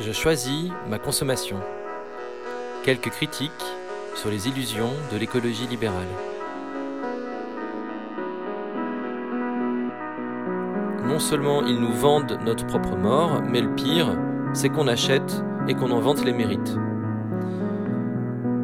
Je 0.00 0.12
choisis 0.12 0.70
ma 0.88 1.00
consommation. 1.00 1.56
Quelques 2.84 3.10
critiques 3.10 3.50
sur 4.14 4.30
les 4.30 4.46
illusions 4.46 4.92
de 5.12 5.18
l'écologie 5.18 5.66
libérale. 5.66 6.06
Non 11.04 11.18
seulement 11.18 11.62
ils 11.62 11.80
nous 11.80 11.92
vendent 11.92 12.38
notre 12.44 12.64
propre 12.64 12.96
mort, 12.96 13.42
mais 13.42 13.60
le 13.60 13.74
pire, 13.74 14.16
c'est 14.52 14.68
qu'on 14.68 14.86
achète 14.86 15.42
et 15.66 15.74
qu'on 15.74 15.90
en 15.90 16.00
vante 16.00 16.24
les 16.24 16.32
mérites. 16.32 16.76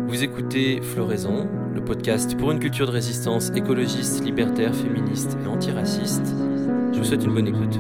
Vous 0.07 0.23
écoutez 0.23 0.81
Floraison, 0.83 1.49
le 1.75 1.85
podcast 1.85 2.39
pour 2.39 2.53
une 2.53 2.61
culture 2.61 2.87
de 2.87 2.93
résistance 2.93 3.51
écologiste, 3.57 4.25
libertaire, 4.25 4.73
féministe 4.73 5.37
et 5.45 5.49
antiraciste. 5.49 6.33
Je 6.93 6.99
vous 6.99 7.05
souhaite 7.05 7.25
une 7.25 7.35
bonne 7.35 7.49
écoute. 7.49 7.77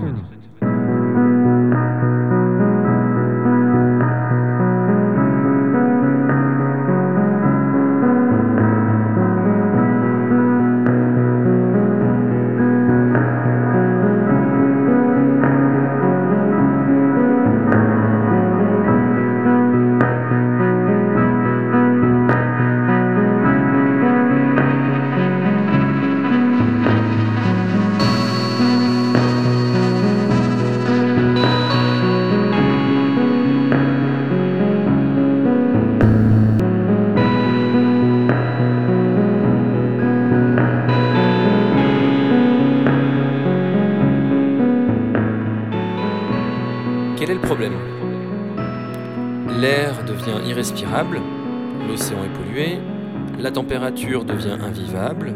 Devient 54.34 54.58
invivable, 54.60 55.32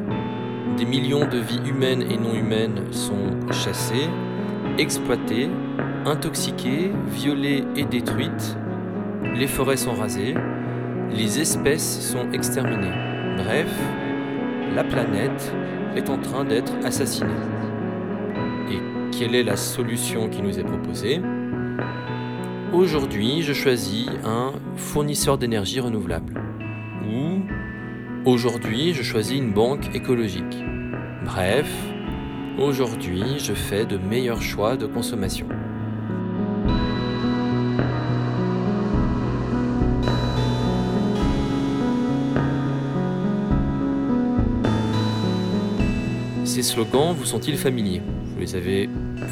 des 0.77 0.85
millions 0.85 1.27
de 1.27 1.39
vies 1.39 1.61
humaines 1.69 2.03
et 2.03 2.17
non 2.17 2.35
humaines 2.35 2.83
sont 2.91 3.53
chassées, 3.53 4.09
exploitées, 4.77 5.49
intoxiquées, 6.05 6.91
violées 7.07 7.65
et 7.77 7.85
détruites, 7.85 8.57
les 9.37 9.47
forêts 9.47 9.77
sont 9.77 9.95
rasées, 9.95 10.35
les 11.11 11.41
espèces 11.41 12.01
sont 12.01 12.31
exterminées. 12.33 12.95
Bref, 13.37 13.73
la 14.75 14.83
planète 14.85 15.55
est 15.97 16.11
en 16.11 16.19
train 16.19 16.45
d'être 16.45 16.73
assassinée. 16.85 17.31
Et 18.71 18.81
quelle 19.17 19.35
est 19.35 19.45
la 19.45 19.57
solution 19.57 20.29
qui 20.29 20.43
nous 20.43 20.59
est 20.59 20.65
proposée? 20.65 21.21
Aujourd'hui, 22.73 23.43
je 23.43 23.53
choisis 23.53 24.09
un 24.25 24.53
fournisseur 24.77 25.39
d'énergie 25.39 25.81
renouvelable. 25.81 26.48
Ou 28.25 28.31
aujourd'hui, 28.31 28.95
je 28.95 29.03
choisis 29.03 29.39
une 29.39 29.53
banque 29.53 29.95
écologique. 29.95 30.65
Bref, 31.25 31.71
aujourd'hui, 32.59 33.39
je 33.39 33.53
fais 33.53 33.87
de 33.87 33.97
meilleurs 33.97 34.43
choix 34.43 34.77
de 34.77 34.87
consommation. 34.87 35.47
Ces 46.45 46.63
slogans 46.63 47.15
vous 47.15 47.25
sont-ils 47.25 47.57
familiers? 47.57 48.03
Vous 48.35 48.41
les 48.41 48.57
avez 48.57 48.91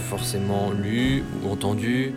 forcément 0.08 0.70
lus 0.70 1.24
ou 1.42 1.50
entendus 1.50 2.12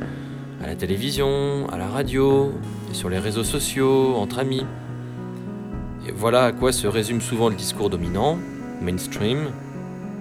à 0.63 0.67
la 0.67 0.75
télévision, 0.75 1.67
à 1.71 1.77
la 1.77 1.87
radio, 1.87 2.51
sur 2.93 3.09
les 3.09 3.17
réseaux 3.17 3.43
sociaux, 3.43 4.15
entre 4.17 4.39
amis? 4.39 4.65
Voilà 6.15 6.45
à 6.45 6.51
quoi 6.51 6.71
se 6.71 6.87
résume 6.87 7.21
souvent 7.21 7.49
le 7.49 7.55
discours 7.55 7.89
dominant, 7.89 8.37
mainstream, 8.81 9.47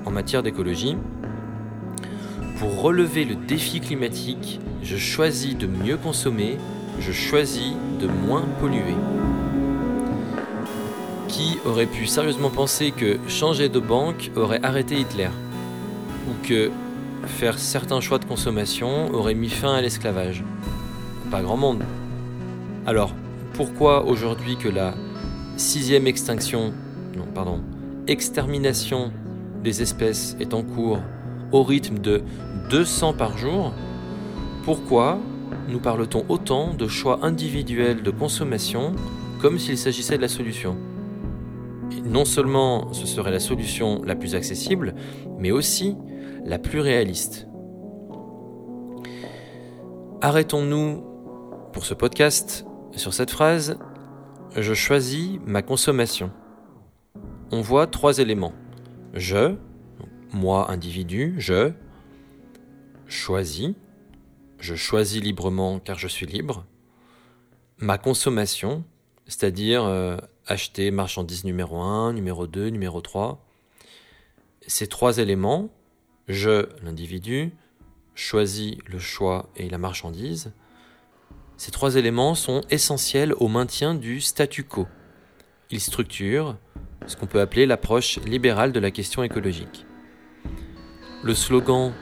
en 0.05 0.11
matière 0.11 0.43
d'écologie. 0.43 0.97
Pour 2.59 2.81
relever 2.81 3.25
le 3.25 3.35
défi 3.35 3.81
climatique, 3.81 4.61
je 4.83 4.97
choisis 4.97 5.57
de 5.57 5.67
mieux 5.67 5.97
consommer, 5.97 6.57
je 7.01 7.13
choisis 7.13 7.73
de 8.01 8.07
moins 8.07 8.45
polluer. 8.61 8.97
Qui 11.29 11.59
aurait 11.65 11.87
pu 11.87 12.07
sérieusement 12.07 12.51
penser 12.51 12.91
que 12.91 13.19
changer 13.29 13.69
de 13.69 13.81
banque 13.81 14.31
aurait 14.37 14.65
arrêté 14.65 15.01
Hitler? 15.01 15.31
Ou 16.29 16.47
que 16.47 16.71
faire 17.27 17.59
certains 17.59 18.01
choix 18.01 18.19
de 18.19 18.25
consommation 18.25 19.13
aurait 19.13 19.35
mis 19.35 19.51
fin 19.51 19.75
à 19.75 19.81
l'esclavage? 19.81 20.43
Pas 21.31 21.43
grand 21.43 21.57
monde. 21.57 21.83
Alors, 22.87 23.13
pourquoi 23.53 24.05
aujourd'hui 24.05 24.57
que 24.57 24.69
la 24.69 24.95
sixième 25.59 26.07
extinction, 26.07 26.73
non, 27.17 27.27
pardon, 27.35 27.61
extermination 28.07 29.13
des 29.63 29.83
espèces 29.83 30.37
est 30.41 30.55
en 30.55 30.63
cours 30.63 31.01
au 31.51 31.63
rythme 31.65 31.99
de 31.99 32.23
200 32.71 33.15
par 33.15 33.37
jour, 33.37 33.73
pourquoi 34.65 35.19
nous 35.69 35.81
parle-t-on 35.81 36.25
autant 36.29 36.75
de 36.75 36.87
choix 36.87 37.19
individuels 37.23 38.03
de 38.03 38.11
consommation 38.11 38.93
comme 39.41 39.59
s'il 39.59 39.77
s'agissait 39.77 40.17
de 40.17 40.23
la 40.23 40.29
solution? 40.29 40.77
Non 42.05 42.25
seulement 42.25 42.93
ce 42.93 43.07
serait 43.07 43.31
la 43.31 43.41
solution 43.41 44.03
la 44.05 44.15
plus 44.15 44.35
accessible, 44.35 44.95
mais 45.39 45.51
aussi 45.51 45.97
la 46.45 46.59
plus 46.59 46.81
réaliste. 46.81 47.49
Arrêtons-nous 50.21 51.03
pour 51.73 51.85
ce 51.85 51.95
podcast 51.95 52.65
sur 52.93 53.13
cette 53.13 53.31
phrase 53.31 53.79
Je 54.61 54.75
choisis 54.75 55.39
ma 55.47 55.63
consommation. 55.63 56.33
On 57.53 57.61
voit 57.61 57.87
trois 57.87 58.19
éléments. 58.19 58.55
Je, 59.15 59.55
moi 60.33 60.69
individu, 60.71 61.37
je 61.39 61.71
choisis, 63.07 63.75
je 64.59 64.75
choisis 64.75 65.23
librement 65.23 65.79
car 65.79 65.97
je 65.97 66.09
suis 66.09 66.27
libre. 66.27 66.67
Ma 67.79 67.99
consommation, 67.99 68.85
c'est-à-dire 69.27 69.85
euh, 69.85 70.17
acheter 70.47 70.91
marchandise 70.91 71.45
numéro 71.45 71.81
1, 71.81 72.13
numéro 72.13 72.49
2, 72.49 72.71
numéro 72.71 73.01
3. 73.01 73.47
Ces 74.67 74.89
trois 74.89 75.19
éléments, 75.19 75.71
je, 76.27 76.67
l'individu, 76.83 77.53
choisis 78.17 78.77
le 78.87 78.99
choix 78.99 79.51
et 79.55 79.71
la 79.71 79.79
marchandise. 79.79 80.53
Ces 81.59 81.73
trois 81.73 81.97
éléments 81.97 82.37
sont 82.37 82.61
essentiels 82.71 83.35
au 83.41 83.49
maintien 83.49 83.97
du 83.97 84.21
statu 84.21 84.63
quo. 84.63 84.87
Ils 85.73 85.81
structurent 85.81 86.57
ce 87.09 87.17
qu'on 87.17 87.27
peut 87.27 87.41
appeler 87.41 87.67
l'approche 87.67 88.21
libérale 88.21 88.71
de 88.71 88.79
la 88.79 88.93
question 88.93 89.25
écologique. 89.25 89.85
Le 91.25 91.35
slogan 91.35 91.93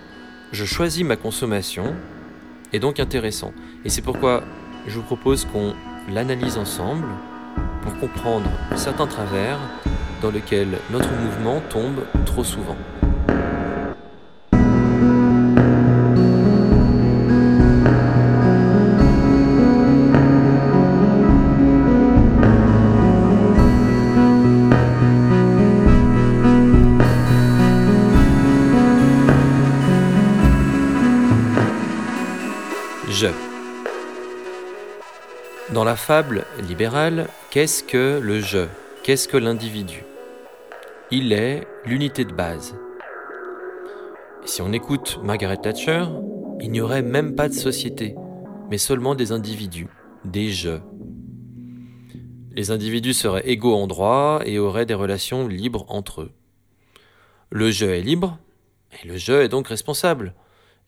Je 0.52 0.66
choisis 0.66 1.04
ma 1.04 1.16
consommation 1.16 1.96
est 2.74 2.80
donc 2.80 3.00
intéressant 3.00 3.54
et 3.86 3.88
c'est 3.88 4.02
pourquoi 4.02 4.44
je 4.86 4.96
vous 4.96 5.06
propose 5.06 5.46
qu'on 5.46 5.74
l'analyse 6.12 6.58
ensemble 6.58 7.08
pour 7.80 7.98
comprendre 7.98 8.50
certains 8.76 9.06
travers 9.06 9.58
dans 10.20 10.30
lesquels 10.30 10.78
notre 10.90 11.10
mouvement 11.12 11.62
tombe 11.70 12.04
trop 12.26 12.44
souvent. 12.44 12.76
La 35.86 35.94
fable 35.94 36.44
libérale, 36.66 37.28
qu'est-ce 37.52 37.84
que 37.84 38.18
le 38.20 38.40
je? 38.40 38.66
Qu'est-ce 39.04 39.28
que 39.28 39.36
l'individu? 39.36 40.02
Il 41.12 41.32
est 41.32 41.64
l'unité 41.84 42.24
de 42.24 42.32
base. 42.32 42.74
Et 44.42 44.48
si 44.48 44.62
on 44.62 44.72
écoute 44.72 45.20
Margaret 45.22 45.58
Thatcher, 45.58 46.06
il 46.60 46.72
n'y 46.72 46.80
aurait 46.80 47.02
même 47.02 47.36
pas 47.36 47.48
de 47.48 47.54
société, 47.54 48.16
mais 48.68 48.78
seulement 48.78 49.14
des 49.14 49.30
individus, 49.30 49.86
des 50.24 50.50
je. 50.50 50.80
Les 52.50 52.72
individus 52.72 53.14
seraient 53.14 53.48
égaux 53.48 53.76
en 53.76 53.86
droit 53.86 54.40
et 54.44 54.58
auraient 54.58 54.86
des 54.86 54.94
relations 54.94 55.46
libres 55.46 55.86
entre 55.88 56.22
eux. 56.22 56.32
Le 57.50 57.70
je 57.70 57.86
est 57.86 58.02
libre, 58.02 58.40
et 58.90 59.06
le 59.06 59.18
je 59.18 59.34
est 59.34 59.48
donc 59.48 59.68
responsable. 59.68 60.34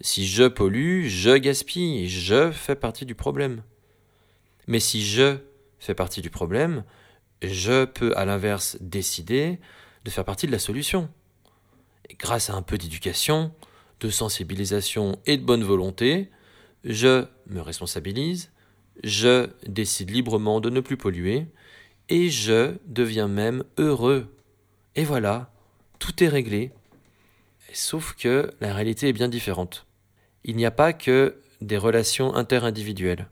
Si 0.00 0.26
je 0.26 0.48
pollue, 0.48 1.04
je 1.06 1.36
gaspille, 1.36 2.08
je 2.08 2.50
fais 2.50 2.74
partie 2.74 3.06
du 3.06 3.14
problème. 3.14 3.62
Mais 4.68 4.80
si 4.80 5.04
je 5.04 5.38
fais 5.80 5.94
partie 5.94 6.20
du 6.20 6.30
problème, 6.30 6.84
je 7.42 7.86
peux 7.86 8.16
à 8.16 8.24
l'inverse 8.24 8.76
décider 8.80 9.58
de 10.04 10.10
faire 10.10 10.24
partie 10.24 10.46
de 10.46 10.52
la 10.52 10.58
solution. 10.58 11.08
Grâce 12.18 12.50
à 12.50 12.54
un 12.54 12.62
peu 12.62 12.76
d'éducation, 12.78 13.52
de 14.00 14.10
sensibilisation 14.10 15.18
et 15.26 15.38
de 15.38 15.44
bonne 15.44 15.64
volonté, 15.64 16.30
je 16.84 17.24
me 17.46 17.60
responsabilise, 17.60 18.52
je 19.02 19.48
décide 19.66 20.10
librement 20.10 20.60
de 20.60 20.70
ne 20.70 20.80
plus 20.80 20.96
polluer, 20.96 21.46
et 22.10 22.28
je 22.28 22.74
deviens 22.86 23.28
même 23.28 23.64
heureux. 23.78 24.34
Et 24.96 25.04
voilà, 25.04 25.50
tout 25.98 26.22
est 26.22 26.28
réglé. 26.28 26.72
Sauf 27.72 28.14
que 28.14 28.52
la 28.60 28.74
réalité 28.74 29.08
est 29.08 29.12
bien 29.12 29.28
différente. 29.28 29.86
Il 30.44 30.56
n'y 30.56 30.66
a 30.66 30.70
pas 30.70 30.92
que 30.92 31.40
des 31.60 31.76
relations 31.76 32.34
interindividuelles. 32.34 33.28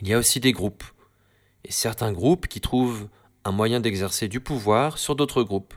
Il 0.00 0.08
y 0.08 0.14
a 0.14 0.18
aussi 0.18 0.40
des 0.40 0.52
groupes. 0.52 0.84
Et 1.64 1.72
certains 1.72 2.12
groupes 2.12 2.46
qui 2.46 2.60
trouvent 2.60 3.08
un 3.44 3.52
moyen 3.52 3.80
d'exercer 3.80 4.28
du 4.28 4.40
pouvoir 4.40 4.96
sur 4.96 5.14
d'autres 5.14 5.42
groupes. 5.42 5.74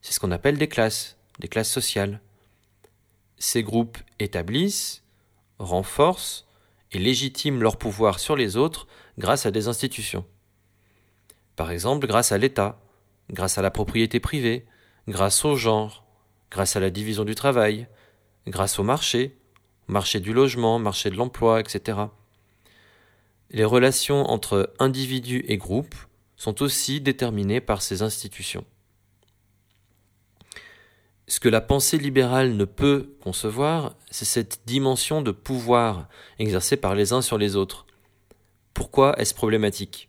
C'est 0.00 0.14
ce 0.14 0.20
qu'on 0.20 0.30
appelle 0.30 0.56
des 0.56 0.68
classes, 0.68 1.18
des 1.38 1.48
classes 1.48 1.70
sociales. 1.70 2.20
Ces 3.36 3.62
groupes 3.62 3.98
établissent, 4.18 5.04
renforcent 5.58 6.46
et 6.92 6.98
légitiment 6.98 7.60
leur 7.60 7.76
pouvoir 7.76 8.20
sur 8.20 8.36
les 8.36 8.56
autres 8.56 8.86
grâce 9.18 9.44
à 9.44 9.50
des 9.50 9.68
institutions. 9.68 10.24
Par 11.54 11.70
exemple, 11.70 12.06
grâce 12.06 12.32
à 12.32 12.38
l'État, 12.38 12.80
grâce 13.30 13.58
à 13.58 13.62
la 13.62 13.70
propriété 13.70 14.18
privée, 14.18 14.66
grâce 15.08 15.44
au 15.44 15.56
genre, 15.56 16.06
grâce 16.50 16.76
à 16.76 16.80
la 16.80 16.90
division 16.90 17.24
du 17.24 17.34
travail, 17.34 17.86
grâce 18.46 18.78
au 18.78 18.82
marché, 18.82 19.38
marché 19.88 20.20
du 20.20 20.32
logement, 20.32 20.78
marché 20.78 21.10
de 21.10 21.16
l'emploi, 21.16 21.60
etc. 21.60 21.98
Les 23.52 23.64
relations 23.64 24.30
entre 24.30 24.72
individus 24.78 25.44
et 25.46 25.58
groupes 25.58 25.94
sont 26.36 26.62
aussi 26.62 27.02
déterminées 27.02 27.60
par 27.60 27.82
ces 27.82 28.00
institutions. 28.00 28.64
Ce 31.28 31.38
que 31.38 31.50
la 31.50 31.60
pensée 31.60 31.98
libérale 31.98 32.56
ne 32.56 32.64
peut 32.64 33.14
concevoir, 33.20 33.94
c'est 34.10 34.24
cette 34.24 34.62
dimension 34.64 35.20
de 35.20 35.32
pouvoir 35.32 36.08
exercée 36.38 36.78
par 36.78 36.94
les 36.94 37.12
uns 37.12 37.20
sur 37.20 37.36
les 37.36 37.54
autres. 37.54 37.86
Pourquoi 38.72 39.18
est-ce 39.20 39.34
problématique? 39.34 40.08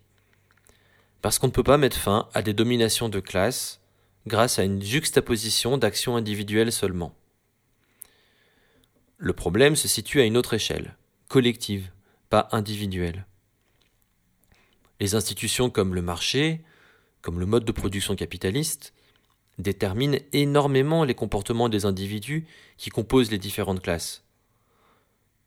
Parce 1.22 1.38
qu'on 1.38 1.48
ne 1.48 1.52
peut 1.52 1.64
pas 1.64 1.78
mettre 1.78 1.98
fin 1.98 2.30
à 2.34 2.42
des 2.42 2.54
dominations 2.54 3.10
de 3.10 3.20
classe 3.20 3.82
grâce 4.26 4.58
à 4.58 4.64
une 4.64 4.82
juxtaposition 4.82 5.78
d'actions 5.78 6.16
individuelles 6.16 6.72
seulement. 6.72 7.14
Le 9.18 9.34
problème 9.34 9.76
se 9.76 9.90
situe 9.90 10.22
à 10.22 10.26
une 10.26 10.38
autre 10.38 10.54
échelle, 10.54 10.96
collective, 11.28 11.92
pas 12.30 12.48
individuelle. 12.54 13.26
Les 15.00 15.16
institutions 15.16 15.70
comme 15.70 15.96
le 15.96 16.02
marché, 16.02 16.62
comme 17.22 17.40
le 17.40 17.46
mode 17.46 17.66
de 17.66 17.72
production 17.72 18.16
capitaliste, 18.16 18.94
déterminent 19.58 20.18
énormément 20.32 21.04
les 21.04 21.16
comportements 21.16 21.70
des 21.70 21.86
individus 21.86 22.46
qui 22.78 22.90
composent 22.90 23.32
les 23.32 23.38
différentes 23.38 23.82
classes. 23.82 24.24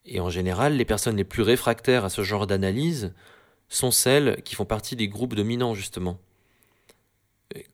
Et 0.04 0.20
en 0.20 0.30
général, 0.30 0.76
les 0.76 0.84
personnes 0.84 1.16
les 1.16 1.24
plus 1.24 1.42
réfractaires 1.42 2.04
à 2.04 2.10
ce 2.10 2.22
genre 2.22 2.46
d'analyse 2.46 3.12
sont 3.68 3.90
celles 3.90 4.42
qui 4.44 4.54
font 4.54 4.64
partie 4.64 4.94
des 4.94 5.08
groupes 5.08 5.34
dominants, 5.34 5.74
justement. 5.74 6.18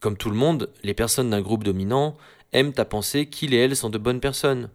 Comme 0.01 0.17
tout 0.17 0.31
le 0.31 0.37
monde, 0.37 0.71
les 0.83 0.95
personnes 0.95 1.31
d'un 1.31 1.43
groupe 1.43 1.65
dominant 1.65 2.17
aiment 2.53 2.73
à 2.77 2.85
penser 2.85 3.27
qu'ils 3.27 3.55
et 3.55 3.59
elles 3.59 3.77
sont 3.77 3.91
de 3.91 3.99
bonnes 3.99 4.21
personnes. 4.21 4.71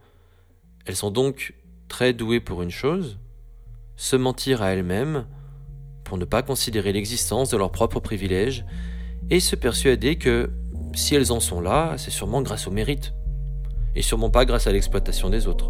Elles 0.85 0.95
sont 0.95 1.11
donc 1.11 1.53
très 1.87 2.13
douées 2.13 2.39
pour 2.39 2.61
une 2.61 2.71
chose, 2.71 3.17
se 3.95 4.15
mentir 4.15 4.61
à 4.61 4.69
elles-mêmes, 4.69 5.25
pour 6.07 6.17
ne 6.17 6.23
pas 6.23 6.41
considérer 6.41 6.93
l'existence 6.93 7.49
de 7.49 7.57
leurs 7.57 7.71
propres 7.71 7.99
privilèges, 7.99 8.65
et 9.29 9.41
se 9.41 9.57
persuader 9.57 10.15
que 10.15 10.49
si 10.93 11.15
elles 11.15 11.33
en 11.33 11.41
sont 11.41 11.59
là, 11.59 11.95
c'est 11.97 12.11
sûrement 12.11 12.41
grâce 12.41 12.65
au 12.65 12.71
mérite, 12.71 13.13
et 13.93 14.01
sûrement 14.01 14.29
pas 14.29 14.45
grâce 14.45 14.67
à 14.67 14.71
l'exploitation 14.71 15.29
des 15.29 15.47
autres. 15.47 15.69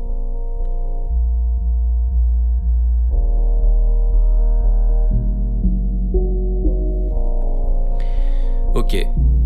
Ok, 8.76 8.96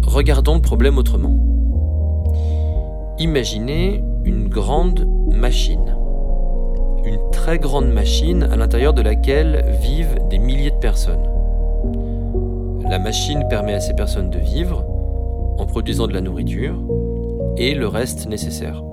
regardons 0.03 0.55
le 0.55 0.61
problème 0.61 0.97
autrement. 0.97 1.37
Imaginez 3.17 4.03
une 4.25 4.49
grande 4.49 5.07
machine. 5.31 6.00
Une 7.03 7.19
très 7.31 7.57
grande 7.57 7.91
machine 7.91 8.43
à 8.43 8.55
l'intérieur 8.55 8.93
de 8.93 9.01
laquelle 9.01 9.65
vivent 9.81 10.19
des 10.29 10.37
milliers 10.37 10.71
de 10.71 10.75
personnes. 10.75 11.27
La 12.87 12.99
machine 12.99 13.43
permet 13.49 13.73
à 13.73 13.79
ces 13.79 13.93
personnes 13.93 14.29
de 14.29 14.37
vivre 14.37 14.85
en 15.57 15.65
produisant 15.65 16.07
de 16.07 16.13
la 16.13 16.21
nourriture 16.21 16.75
et 17.57 17.73
le 17.73 17.87
reste 17.87 18.27
nécessaire. 18.27 18.83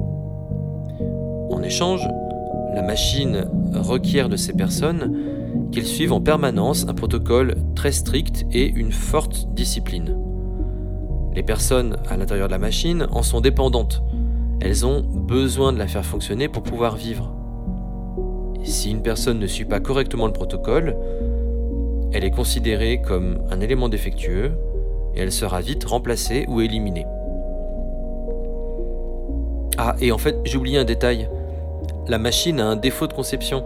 En 1.51 1.63
échange, 1.63 2.09
la 2.75 2.83
machine 2.83 3.47
requiert 3.75 4.29
de 4.29 4.37
ces 4.37 4.53
personnes 4.53 5.17
qu'elles 5.71 5.85
suivent 5.85 6.13
en 6.13 6.21
permanence 6.21 6.87
un 6.89 6.95
protocole 6.95 7.57
très 7.75 7.93
strict 7.93 8.47
et 8.53 8.69
une 8.69 8.93
forte 8.93 9.49
discipline. 9.53 10.17
Les 11.35 11.43
personnes 11.43 11.97
à 12.09 12.17
l'intérieur 12.17 12.49
de 12.49 12.53
la 12.53 12.59
machine 12.59 13.07
en 13.11 13.23
sont 13.23 13.41
dépendantes. 13.41 14.03
Elles 14.61 14.87
ont 14.87 15.03
besoin 15.03 15.73
de 15.73 15.79
la 15.79 15.87
faire 15.87 16.05
fonctionner 16.05 16.49
pour 16.49 16.63
pouvoir 16.63 16.97
vivre. 16.97 17.38
Si 18.65 18.91
une 18.91 19.03
personne 19.03 19.39
ne 19.39 19.47
suit 19.47 19.65
pas 19.65 19.81
correctement 19.81 20.27
le 20.27 20.33
protocole, 20.33 20.97
elle 22.13 22.25
est 22.25 22.31
considérée 22.31 23.01
comme 23.01 23.39
un 23.51 23.61
élément 23.61 23.89
défectueux 23.89 24.53
et 25.15 25.21
elle 25.21 25.33
sera 25.33 25.61
vite 25.61 25.85
remplacée 25.85 26.45
ou 26.49 26.61
éliminée. 26.61 27.07
Ah, 29.77 29.95
et 30.01 30.11
en 30.11 30.19
fait, 30.19 30.37
j'ai 30.45 30.57
oublié 30.57 30.79
un 30.79 30.85
détail. 30.85 31.29
La 32.09 32.19
machine 32.19 32.61
a 32.61 32.67
un 32.67 32.77
défaut 32.77 33.07
de 33.07 33.13
conception. 33.13 33.65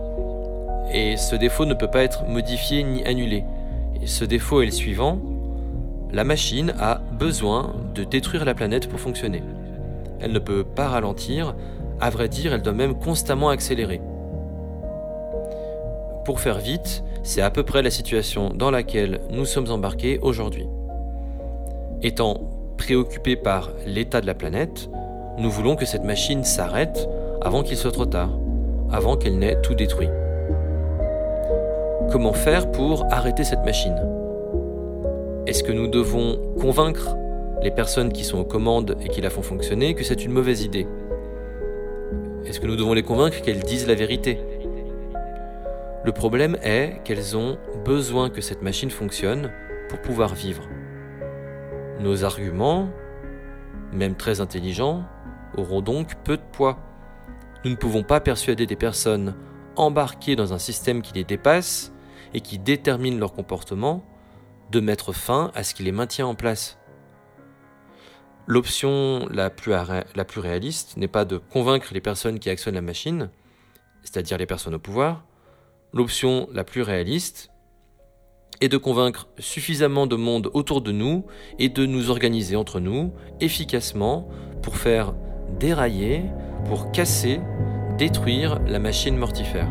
Et 0.92 1.16
ce 1.16 1.36
défaut 1.36 1.64
ne 1.64 1.74
peut 1.74 1.90
pas 1.90 2.02
être 2.02 2.26
modifié 2.26 2.82
ni 2.82 3.02
annulé. 3.04 3.44
Ce 4.04 4.24
défaut 4.24 4.60
est 4.60 4.66
le 4.66 4.72
suivant 4.72 5.18
la 6.12 6.24
machine 6.24 6.74
a 6.78 7.00
besoin 7.18 7.74
de 7.94 8.04
détruire 8.04 8.44
la 8.44 8.52
planète 8.52 8.86
pour 8.86 9.00
fonctionner. 9.00 9.42
Elle 10.20 10.32
ne 10.32 10.38
peut 10.38 10.62
pas 10.62 10.88
ralentir, 10.88 11.54
à 12.00 12.10
vrai 12.10 12.28
dire, 12.28 12.52
elle 12.52 12.60
doit 12.60 12.74
même 12.74 12.94
constamment 12.94 13.48
accélérer. 13.48 14.02
Pour 16.24 16.38
faire 16.38 16.58
vite, 16.58 17.02
c'est 17.24 17.42
à 17.42 17.50
peu 17.50 17.64
près 17.64 17.82
la 17.82 17.90
situation 17.90 18.50
dans 18.54 18.70
laquelle 18.70 19.20
nous 19.30 19.44
sommes 19.44 19.70
embarqués 19.70 20.20
aujourd'hui. 20.22 20.68
Étant 22.00 22.40
préoccupés 22.78 23.34
par 23.34 23.70
l'état 23.86 24.20
de 24.20 24.26
la 24.26 24.34
planète, 24.34 24.88
nous 25.38 25.50
voulons 25.50 25.74
que 25.74 25.84
cette 25.84 26.04
machine 26.04 26.44
s'arrête 26.44 27.08
avant 27.40 27.64
qu'il 27.64 27.76
soit 27.76 27.90
trop 27.90 28.06
tard, 28.06 28.30
avant 28.92 29.16
qu'elle 29.16 29.36
n'ait 29.38 29.60
tout 29.62 29.74
détruit. 29.74 30.10
Comment 32.12 32.32
faire 32.32 32.70
pour 32.70 33.04
arrêter 33.10 33.42
cette 33.42 33.64
machine? 33.64 33.96
Est-ce 35.48 35.64
que 35.64 35.72
nous 35.72 35.88
devons 35.88 36.38
convaincre 36.60 37.16
les 37.62 37.72
personnes 37.72 38.12
qui 38.12 38.22
sont 38.22 38.38
aux 38.38 38.44
commandes 38.44 38.96
et 39.04 39.08
qui 39.08 39.20
la 39.20 39.30
font 39.30 39.42
fonctionner 39.42 39.94
que 39.94 40.04
c'est 40.04 40.24
une 40.24 40.32
mauvaise 40.32 40.62
idée? 40.62 40.86
Est-ce 42.46 42.60
que 42.60 42.66
nous 42.68 42.76
devons 42.76 42.92
les 42.92 43.02
convaincre 43.02 43.40
qu'elles 43.40 43.64
disent 43.64 43.88
la 43.88 43.94
vérité? 43.96 44.38
Le 46.04 46.10
problème 46.10 46.56
est 46.62 47.00
qu'elles 47.04 47.36
ont 47.36 47.58
besoin 47.84 48.28
que 48.28 48.40
cette 48.40 48.62
machine 48.62 48.90
fonctionne 48.90 49.52
pour 49.88 50.00
pouvoir 50.00 50.34
vivre. 50.34 50.68
Nos 52.00 52.24
arguments, 52.24 52.90
même 53.92 54.16
très 54.16 54.40
intelligents, 54.40 55.04
auront 55.56 55.80
donc 55.80 56.16
peu 56.24 56.36
de 56.36 56.42
poids. 56.52 56.78
Nous 57.64 57.70
ne 57.70 57.76
pouvons 57.76 58.02
pas 58.02 58.18
persuader 58.18 58.66
des 58.66 58.74
personnes 58.74 59.36
embarquées 59.76 60.34
dans 60.34 60.52
un 60.52 60.58
système 60.58 61.02
qui 61.02 61.14
les 61.14 61.22
dépasse 61.22 61.92
et 62.34 62.40
qui 62.40 62.58
détermine 62.58 63.20
leur 63.20 63.32
comportement 63.32 64.04
de 64.72 64.80
mettre 64.80 65.12
fin 65.12 65.52
à 65.54 65.62
ce 65.62 65.72
qui 65.72 65.84
les 65.84 65.92
maintient 65.92 66.26
en 66.26 66.34
place. 66.34 66.78
L'option 68.48 69.28
la 69.30 69.50
plus, 69.50 69.72
réaliste 70.40 70.96
n'est 70.96 71.06
pas 71.06 71.24
de 71.24 71.38
convaincre 71.38 71.94
les 71.94 72.00
personnes 72.00 72.40
qui 72.40 72.50
actionnent 72.50 72.74
la 72.74 72.80
machine, 72.80 73.30
c'est-à-dire 74.02 74.36
les 74.36 74.46
personnes 74.46 74.74
au 74.74 74.80
pouvoir. 74.80 75.22
L'option 75.94 76.48
la 76.54 76.64
plus 76.64 76.80
réaliste 76.80 77.50
est 78.62 78.70
de 78.70 78.78
convaincre 78.78 79.28
suffisamment 79.38 80.06
de 80.06 80.16
monde 80.16 80.50
autour 80.54 80.80
de 80.80 80.90
nous 80.90 81.26
et 81.58 81.68
de 81.68 81.84
nous 81.84 82.08
organiser 82.08 82.56
entre 82.56 82.80
nous 82.80 83.12
efficacement 83.42 84.26
pour 84.62 84.76
faire 84.76 85.12
dérailler, 85.60 86.22
pour 86.64 86.92
casser, 86.92 87.40
détruire 87.98 88.58
la 88.66 88.78
machine 88.78 89.18
mortifère. 89.18 89.68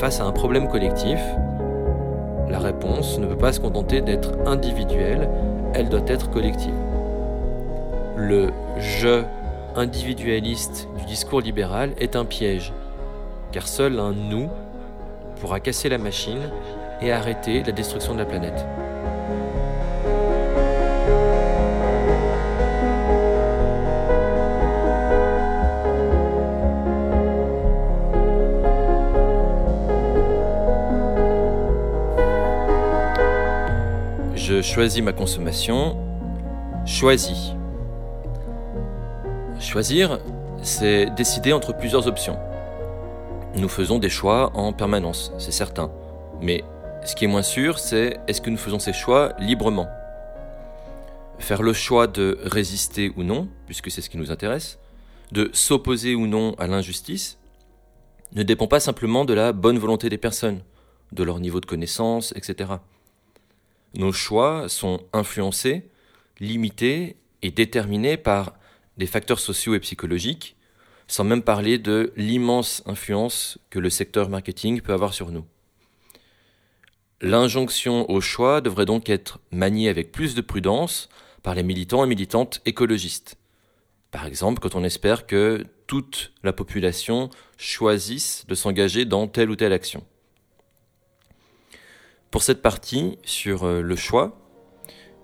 Face 0.00 0.20
à 0.20 0.24
un 0.24 0.32
problème 0.32 0.66
collectif, 0.66 1.20
la 2.48 2.58
réponse 2.58 3.20
ne 3.20 3.26
peut 3.28 3.38
pas 3.38 3.52
se 3.52 3.60
contenter 3.60 4.00
d'être 4.00 4.32
individuelle, 4.46 5.28
elle 5.74 5.88
doit 5.88 6.02
être 6.08 6.28
collective. 6.30 6.87
Le 8.20 8.48
je 8.78 9.22
individualiste 9.76 10.88
du 10.98 11.04
discours 11.04 11.40
libéral 11.40 11.92
est 11.98 12.16
un 12.16 12.24
piège, 12.24 12.72
car 13.52 13.68
seul 13.68 14.00
un 14.00 14.10
nous 14.10 14.50
pourra 15.40 15.60
casser 15.60 15.88
la 15.88 15.98
machine 15.98 16.50
et 17.00 17.12
arrêter 17.12 17.62
la 17.62 17.70
destruction 17.70 18.14
de 18.14 18.18
la 18.18 18.24
planète. 18.24 18.66
Je 34.34 34.60
choisis 34.60 35.04
ma 35.04 35.12
consommation. 35.12 35.96
Choisis. 36.84 37.57
Choisir, 39.68 40.18
c'est 40.62 41.10
décider 41.14 41.52
entre 41.52 41.76
plusieurs 41.76 42.06
options. 42.06 42.38
Nous 43.54 43.68
faisons 43.68 43.98
des 43.98 44.08
choix 44.08 44.50
en 44.56 44.72
permanence, 44.72 45.30
c'est 45.36 45.52
certain. 45.52 45.92
Mais 46.40 46.64
ce 47.04 47.14
qui 47.14 47.26
est 47.26 47.28
moins 47.28 47.42
sûr, 47.42 47.78
c'est 47.78 48.18
est-ce 48.28 48.40
que 48.40 48.48
nous 48.48 48.56
faisons 48.56 48.78
ces 48.78 48.94
choix 48.94 49.34
librement? 49.38 49.86
Faire 51.38 51.62
le 51.62 51.74
choix 51.74 52.06
de 52.06 52.38
résister 52.44 53.12
ou 53.14 53.24
non, 53.24 53.46
puisque 53.66 53.90
c'est 53.90 54.00
ce 54.00 54.08
qui 54.08 54.16
nous 54.16 54.32
intéresse, 54.32 54.78
de 55.32 55.50
s'opposer 55.52 56.14
ou 56.14 56.26
non 56.26 56.54
à 56.54 56.66
l'injustice, 56.66 57.38
ne 58.32 58.44
dépend 58.44 58.68
pas 58.68 58.80
simplement 58.80 59.26
de 59.26 59.34
la 59.34 59.52
bonne 59.52 59.78
volonté 59.78 60.08
des 60.08 60.16
personnes, 60.16 60.62
de 61.12 61.24
leur 61.24 61.40
niveau 61.40 61.60
de 61.60 61.66
connaissance, 61.66 62.32
etc. 62.36 62.70
Nos 63.94 64.12
choix 64.12 64.66
sont 64.70 65.00
influencés, 65.12 65.90
limités 66.40 67.16
et 67.42 67.50
déterminés 67.50 68.16
par 68.16 68.57
des 68.98 69.06
facteurs 69.06 69.40
sociaux 69.40 69.74
et 69.74 69.80
psychologiques, 69.80 70.56
sans 71.06 71.24
même 71.24 71.42
parler 71.42 71.78
de 71.78 72.12
l'immense 72.16 72.82
influence 72.84 73.58
que 73.70 73.78
le 73.78 73.90
secteur 73.90 74.28
marketing 74.28 74.80
peut 74.82 74.92
avoir 74.92 75.14
sur 75.14 75.30
nous. 75.30 75.46
L'injonction 77.20 78.08
au 78.10 78.20
choix 78.20 78.60
devrait 78.60 78.84
donc 78.84 79.08
être 79.08 79.40
maniée 79.50 79.88
avec 79.88 80.12
plus 80.12 80.34
de 80.34 80.40
prudence 80.40 81.08
par 81.42 81.54
les 81.54 81.62
militants 81.62 82.04
et 82.04 82.08
militantes 82.08 82.60
écologistes. 82.66 83.38
Par 84.10 84.26
exemple, 84.26 84.60
quand 84.60 84.74
on 84.74 84.84
espère 84.84 85.26
que 85.26 85.64
toute 85.86 86.32
la 86.44 86.52
population 86.52 87.30
choisisse 87.56 88.44
de 88.46 88.54
s'engager 88.54 89.04
dans 89.04 89.26
telle 89.26 89.50
ou 89.50 89.56
telle 89.56 89.72
action. 89.72 90.04
Pour 92.30 92.42
cette 92.42 92.62
partie 92.62 93.18
sur 93.24 93.64
euh, 93.64 93.80
le 93.80 93.96
choix, 93.96 94.38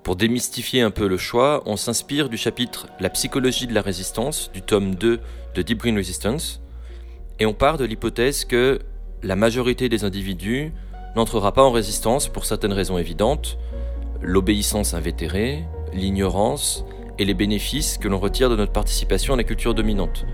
pour 0.04 0.16
démystifier 0.16 0.82
un 0.82 0.90
peu 0.90 1.08
le 1.08 1.16
choix, 1.16 1.62
on 1.64 1.76
s'inspire 1.76 2.28
du 2.28 2.37
chapitre 2.37 2.87
La 3.00 3.08
psychologie 3.08 3.66
de 3.66 3.73
la 3.73 3.80
résistance 3.80 4.50
du 4.52 4.61
tome 4.61 4.94
2 4.94 5.18
de 5.54 5.62
Deep 5.62 5.78
Green 5.78 5.96
Resistance, 5.96 6.61
et 7.40 7.46
on 7.46 7.54
part 7.54 7.78
de 7.78 7.87
l'hypothèse 7.87 8.44
que 8.44 8.80
la 9.23 9.34
majorité 9.34 9.88
des 9.88 10.04
individus 10.04 10.73
n'entrera 11.16 11.52
pas 11.52 11.62
en 11.62 11.73
résistance 11.73 12.28
pour 12.28 12.44
certaines 12.44 12.75
raisons 12.75 12.99
évidentes, 12.99 13.58
l'obéissance 14.20 14.92
invétérée, 14.92 15.64
l'ignorance 15.94 16.84
et 17.18 17.25
les 17.25 17.34
bénéfices 17.34 17.96
que 17.96 18.08
l'on 18.08 18.18
retire 18.18 18.50
de 18.50 18.56
notre 18.56 18.73
participation 18.73 19.32
à 19.32 19.38
la 19.38 19.44
culture 19.44 19.73
dominante. 19.73 20.26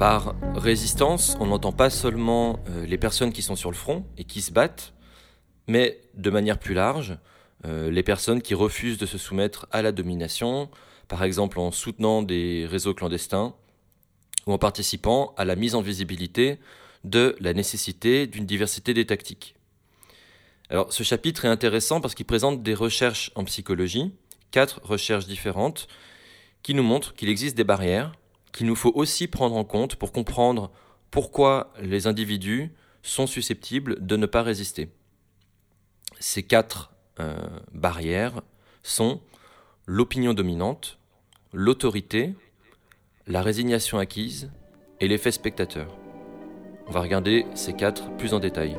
Par 0.00 0.34
résistance, 0.54 1.36
on 1.40 1.48
n'entend 1.48 1.72
pas 1.72 1.90
seulement 1.90 2.58
euh, 2.70 2.86
les 2.86 2.96
personnes 2.96 3.34
qui 3.34 3.42
sont 3.42 3.54
sur 3.54 3.70
le 3.70 3.76
front 3.76 4.06
et 4.16 4.24
qui 4.24 4.40
se 4.40 4.50
battent, 4.50 4.94
mais 5.66 6.00
de 6.14 6.30
manière 6.30 6.58
plus 6.58 6.72
large, 6.72 7.18
euh, 7.66 7.90
les 7.90 8.02
personnes 8.02 8.40
qui 8.40 8.54
refusent 8.54 8.96
de 8.96 9.04
se 9.04 9.18
soumettre 9.18 9.66
à 9.70 9.82
la 9.82 9.92
domination, 9.92 10.70
par 11.06 11.22
exemple 11.22 11.58
en 11.58 11.70
soutenant 11.70 12.22
des 12.22 12.66
réseaux 12.66 12.94
clandestins 12.94 13.54
ou 14.46 14.54
en 14.54 14.58
participant 14.58 15.34
à 15.36 15.44
la 15.44 15.54
mise 15.54 15.74
en 15.74 15.82
visibilité 15.82 16.60
de 17.04 17.36
la 17.38 17.52
nécessité 17.52 18.26
d'une 18.26 18.46
diversité 18.46 18.94
des 18.94 19.04
tactiques. 19.04 19.54
Alors 20.70 20.94
ce 20.94 21.02
chapitre 21.02 21.44
est 21.44 21.48
intéressant 21.48 22.00
parce 22.00 22.14
qu'il 22.14 22.24
présente 22.24 22.62
des 22.62 22.72
recherches 22.72 23.32
en 23.34 23.44
psychologie, 23.44 24.14
quatre 24.50 24.80
recherches 24.82 25.26
différentes, 25.26 25.88
qui 26.62 26.72
nous 26.72 26.82
montrent 26.82 27.12
qu'il 27.12 27.28
existe 27.28 27.54
des 27.54 27.64
barrières 27.64 28.12
qu'il 28.52 28.66
nous 28.66 28.76
faut 28.76 28.92
aussi 28.94 29.26
prendre 29.26 29.56
en 29.56 29.64
compte 29.64 29.96
pour 29.96 30.12
comprendre 30.12 30.70
pourquoi 31.10 31.72
les 31.80 32.06
individus 32.06 32.70
sont 33.02 33.26
susceptibles 33.26 34.04
de 34.04 34.16
ne 34.16 34.26
pas 34.26 34.42
résister. 34.42 34.90
Ces 36.18 36.42
quatre 36.42 36.92
euh, 37.18 37.34
barrières 37.72 38.42
sont 38.82 39.20
l'opinion 39.86 40.34
dominante, 40.34 40.98
l'autorité, 41.52 42.34
la 43.26 43.42
résignation 43.42 43.98
acquise 43.98 44.50
et 45.00 45.08
l'effet 45.08 45.32
spectateur. 45.32 45.96
On 46.86 46.92
va 46.92 47.00
regarder 47.00 47.46
ces 47.54 47.72
quatre 47.72 48.14
plus 48.16 48.34
en 48.34 48.40
détail. 48.40 48.76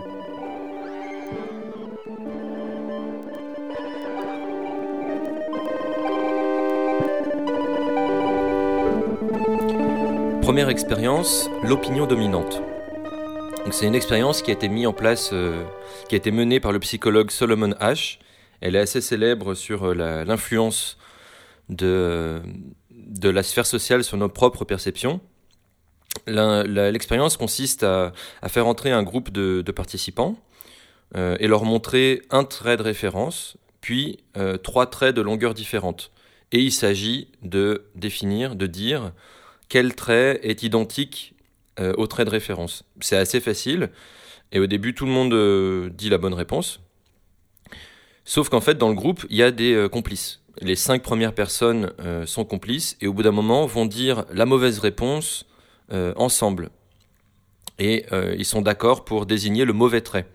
Première 10.51 10.67
expérience, 10.67 11.49
l'opinion 11.63 12.05
dominante. 12.05 12.61
C'est 13.71 13.87
une 13.87 13.95
expérience 13.95 14.41
qui 14.41 14.51
a 14.51 14.53
été 14.53 14.67
mise 14.67 14.85
en 14.85 14.91
place, 14.91 15.29
euh, 15.31 15.63
qui 16.09 16.15
a 16.15 16.17
été 16.17 16.29
menée 16.29 16.59
par 16.59 16.73
le 16.73 16.79
psychologue 16.79 17.31
Solomon 17.31 17.71
Ash. 17.79 18.19
Elle 18.59 18.75
est 18.75 18.79
assez 18.79 18.99
célèbre 18.99 19.53
sur 19.53 19.85
euh, 19.85 20.25
l'influence 20.25 20.97
de, 21.69 22.41
la 23.23 23.43
sphère 23.43 23.65
sociale 23.65 24.03
sur 24.03 24.17
nos 24.17 24.27
propres 24.27 24.65
perceptions. 24.65 25.21
L'expérience 26.27 27.37
consiste 27.37 27.83
à, 27.83 28.11
faire 28.49 28.67
entrer 28.67 28.91
un 28.91 29.03
groupe 29.03 29.31
de, 29.31 29.71
participants 29.71 30.35
euh, 31.15 31.37
et 31.39 31.47
leur 31.47 31.63
montrer 31.63 32.23
un 32.29 32.43
trait 32.43 32.75
de 32.75 32.83
référence, 32.83 33.55
puis 33.79 34.19
trois 34.63 34.87
traits 34.87 35.15
de 35.15 35.21
longueur 35.21 35.53
différente. 35.53 36.11
Et 36.51 36.59
il 36.59 36.73
s'agit 36.73 37.29
de 37.41 37.85
définir, 37.95 38.57
de 38.57 38.67
dire 38.67 39.13
quel 39.71 39.95
trait 39.95 40.37
est 40.43 40.63
identique 40.63 41.33
euh, 41.79 41.93
au 41.97 42.05
trait 42.05 42.25
de 42.25 42.29
référence. 42.29 42.83
C'est 42.99 43.15
assez 43.15 43.39
facile, 43.39 43.89
et 44.51 44.59
au 44.59 44.67
début 44.67 44.93
tout 44.93 45.05
le 45.05 45.13
monde 45.13 45.33
euh, 45.33 45.89
dit 45.89 46.09
la 46.09 46.17
bonne 46.17 46.33
réponse. 46.33 46.81
Sauf 48.25 48.49
qu'en 48.49 48.59
fait 48.59 48.77
dans 48.77 48.89
le 48.89 48.95
groupe 48.95 49.25
il 49.29 49.37
y 49.37 49.43
a 49.43 49.49
des 49.49 49.73
euh, 49.73 49.87
complices. 49.87 50.41
Les 50.59 50.75
cinq 50.75 51.03
premières 51.03 51.33
personnes 51.33 51.93
sont 52.25 52.43
complices 52.43 52.97
et 52.99 53.07
au 53.07 53.13
bout 53.13 53.23
d'un 53.23 53.31
moment 53.31 53.65
vont 53.65 53.85
dire 53.85 54.25
la 54.33 54.45
mauvaise 54.45 54.79
réponse 54.79 55.45
ensemble. 56.17 56.71
Et 57.79 58.05
ils 58.37 58.45
sont 58.45 58.61
d'accord 58.61 59.05
pour 59.05 59.25
désigner 59.25 59.63
le 59.63 59.71
mauvais 59.71 60.01
trait. 60.01 60.27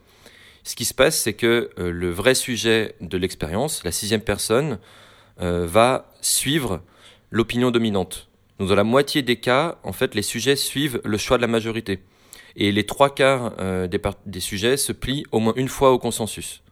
Ce 0.64 0.74
qui 0.74 0.86
se 0.86 0.94
passe, 0.94 1.20
c'est 1.20 1.34
que 1.34 1.68
le 1.76 2.10
vrai 2.10 2.34
sujet 2.34 2.94
de 3.02 3.18
l'expérience, 3.18 3.84
la 3.84 3.92
sixième 3.92 4.22
personne, 4.22 4.78
va 5.38 6.14
suivre 6.22 6.80
l'opinion 7.30 7.70
dominante. 7.70 8.25
Donc 8.58 8.68
dans 8.68 8.74
la 8.74 8.84
moitié 8.84 9.22
des 9.22 9.36
cas, 9.36 9.78
en 9.82 9.92
fait, 9.92 10.14
les 10.14 10.22
sujets 10.22 10.56
suivent 10.56 11.00
le 11.04 11.18
choix 11.18 11.36
de 11.36 11.42
la 11.42 11.48
majorité. 11.48 12.00
Et 12.56 12.72
les 12.72 12.86
trois 12.86 13.14
quarts 13.14 13.54
euh, 13.58 13.86
des, 14.24 14.40
sujets 14.40 14.78
se 14.78 14.92
plient 14.92 15.24
au 15.30 15.40
moins 15.40 15.52
une 15.56 15.68
fois 15.68 15.92
au 15.92 15.98
consensus. 15.98 16.62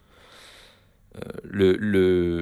Euh, 1.16 1.76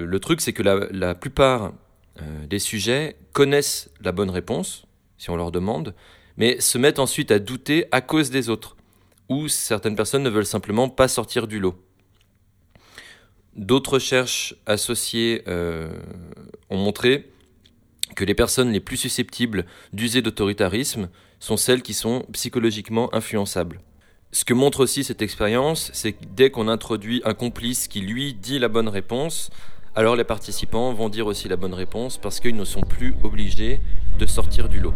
le, 0.06 0.18
truc, 0.18 0.40
c'est 0.40 0.52
que 0.52 0.62
la, 0.62 0.87
la 0.92 1.14
plupart 1.16 1.72
euh, 2.20 2.46
des 2.46 2.61
sujets 2.61 3.16
connaissent 3.32 3.90
la 4.00 4.12
bonne 4.12 4.30
réponse, 4.30 4.87
si 5.18 5.28
on 5.30 5.37
leur 5.37 5.50
demande, 5.50 5.94
mais 6.37 6.61
se 6.61 6.78
mettent 6.78 7.00
ensuite 7.00 7.32
à 7.32 7.40
douter 7.40 7.87
à 7.90 8.00
cause 8.00 8.30
des 8.30 8.49
autres, 8.49 8.76
ou 9.28 9.49
certaines 9.49 9.96
personnes 9.96 10.22
ne 10.22 10.30
veulent 10.30 10.46
simplement 10.46 10.88
pas 10.88 11.08
sortir 11.08 11.49
du 11.49 11.58
lot. 11.58 11.75
D'autres 13.56 13.94
recherches 13.94 14.54
associées 14.66 15.42
ont 15.46 16.76
montré 16.78 17.31
que 18.14 18.25
les 18.25 18.35
personnes 18.35 18.73
les 18.73 18.81
plus 18.81 18.97
susceptibles 18.97 19.66
d'user 19.92 20.23
d'autoritarisme 20.23 21.09
sont 21.40 21.57
celles 21.57 21.83
qui 21.83 21.95
sont 21.95 22.25
psychologiquement 22.33 23.12
influençables. 23.14 23.81
Ce 24.33 24.45
que 24.45 24.54
montre 24.54 24.81
aussi 24.81 25.04
cette 25.04 25.21
expérience, 25.21 25.90
c'est 25.92 26.12
que 26.12 26.25
dès 26.35 26.50
qu'on 26.50 26.69
introduit 26.69 27.21
un 27.25 27.35
complice 27.35 27.88
qui 27.88 28.00
lui 28.00 28.33
dit 28.33 28.59
la 28.59 28.69
bonne 28.69 28.88
réponse, 28.88 29.50
alors 29.95 30.16
les 30.16 30.25
participants 30.25 30.95
vont 30.95 31.11
dire 31.11 31.26
aussi 31.26 31.49
la 31.49 31.57
bonne 31.57 31.75
réponse 31.75 32.16
parce 32.16 32.40
qu'ils 32.40 32.57
ne 32.57 32.64
sont 32.64 32.81
plus 32.81 33.14
obligés 33.23 33.81
de 34.19 34.25
sortir 34.25 34.71
du 34.71 34.81
lot. 34.81 34.95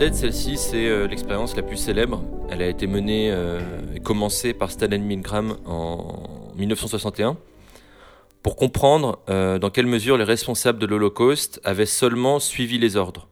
Tête, 0.00 0.14
celle-ci, 0.14 0.56
c'est 0.56 0.88
euh, 0.88 1.06
l'expérience 1.06 1.54
la 1.54 1.62
plus 1.62 1.76
célèbre. 1.76 2.24
Elle 2.48 2.62
a 2.62 2.68
été 2.68 2.86
menée 2.86 3.30
euh, 3.30 3.60
et 3.94 4.00
commencée 4.00 4.54
par 4.54 4.70
Stanley 4.70 4.96
Milgram 4.96 5.58
en 5.66 6.54
1961 6.56 7.36
pour 8.42 8.56
comprendre 8.56 9.18
euh, 9.28 9.58
dans 9.58 9.68
quelle 9.68 9.84
mesure 9.84 10.16
les 10.16 10.24
responsables 10.24 10.78
de 10.78 10.86
l'Holocauste 10.86 11.60
avaient 11.64 11.84
seulement 11.84 12.40
suivi 12.40 12.78
les 12.78 12.96
ordres. 12.96 13.28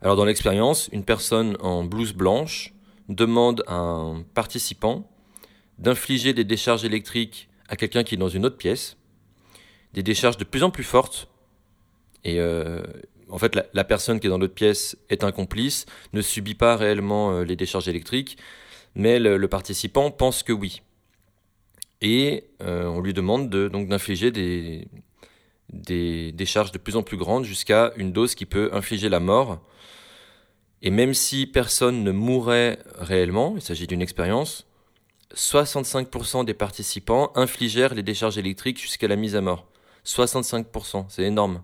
Alors 0.00 0.14
dans 0.14 0.24
l'expérience, 0.24 0.88
une 0.92 1.02
personne 1.02 1.56
en 1.58 1.82
blouse 1.82 2.12
blanche 2.12 2.72
demande 3.08 3.64
à 3.66 3.74
un 3.74 4.22
participant 4.22 5.10
d'infliger 5.80 6.34
des 6.34 6.44
décharges 6.44 6.84
électriques 6.84 7.48
à 7.68 7.74
quelqu'un 7.74 8.04
qui 8.04 8.14
est 8.14 8.18
dans 8.18 8.28
une 8.28 8.46
autre 8.46 8.58
pièce, 8.58 8.96
des 9.92 10.04
décharges 10.04 10.36
de 10.36 10.44
plus 10.44 10.62
en 10.62 10.70
plus 10.70 10.84
fortes, 10.84 11.26
et 12.22 12.38
en 13.30 13.38
fait 13.38 13.56
la, 13.72 13.84
personne 13.84 14.20
qui 14.20 14.26
est 14.26 14.30
dans 14.30 14.38
l'autre 14.38 14.54
pièce 14.54 14.96
est 15.08 15.24
un 15.24 15.32
complice, 15.32 15.86
ne 16.12 16.22
subit 16.22 16.54
pas 16.54 16.76
réellement 16.76 17.32
euh, 17.32 17.44
les 17.44 17.56
décharges 17.56 17.88
électriques, 17.88 18.36
mais 18.94 19.18
le 19.18 19.46
participant 19.46 20.10
pense 20.10 20.42
que 20.42 20.52
oui 20.52 20.82
et 22.00 22.44
euh, 22.62 22.86
on 22.86 23.00
lui 23.00 23.12
demande 23.12 23.50
de, 23.50 23.68
donc 23.68 23.88
d'infliger 23.88 24.30
des, 24.30 24.88
des, 25.70 26.46
charges 26.46 26.72
de 26.72 26.78
plus 26.78 26.96
en 26.96 27.02
plus 27.02 27.16
grandes 27.16 27.44
jusqu'à 27.44 27.92
une 27.96 28.12
dose 28.12 28.34
qui 28.34 28.46
peut 28.46 28.70
infliger 28.72 29.08
la 29.08 29.20
mort. 29.20 29.60
Et 30.82 30.90
même 30.90 31.12
si 31.12 31.46
personne 31.46 32.02
ne 32.02 32.10
mourrait 32.10 32.78
réellement, 32.96 33.54
il 33.56 33.62
s'agit 33.62 33.86
d'une 33.86 34.00
expérience, 34.00 34.66
65% 35.34 36.44
des 36.44 36.54
participants 36.54 37.30
infligèrent 37.34 37.94
les 37.94 38.02
décharges 38.02 38.38
électriques 38.38 38.80
jusqu'à 38.80 39.06
la 39.06 39.16
mise 39.16 39.36
à 39.36 39.42
mort. 39.42 39.66
65%, 40.06 41.04
c'est 41.08 41.22
énorme. 41.22 41.62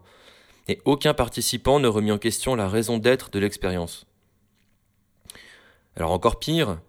Et 0.68 0.80
aucun 0.84 1.14
participant 1.14 1.78
ne 1.78 1.88
remet 1.88 2.10
en 2.10 2.18
question 2.18 2.54
la 2.56 2.68
raison 2.68 2.98
d'être 2.98 3.30
de 3.30 3.38
l'expérience. 3.38 4.06
Alors 5.94 6.10
encore 6.10 6.38
pire, 6.38 6.80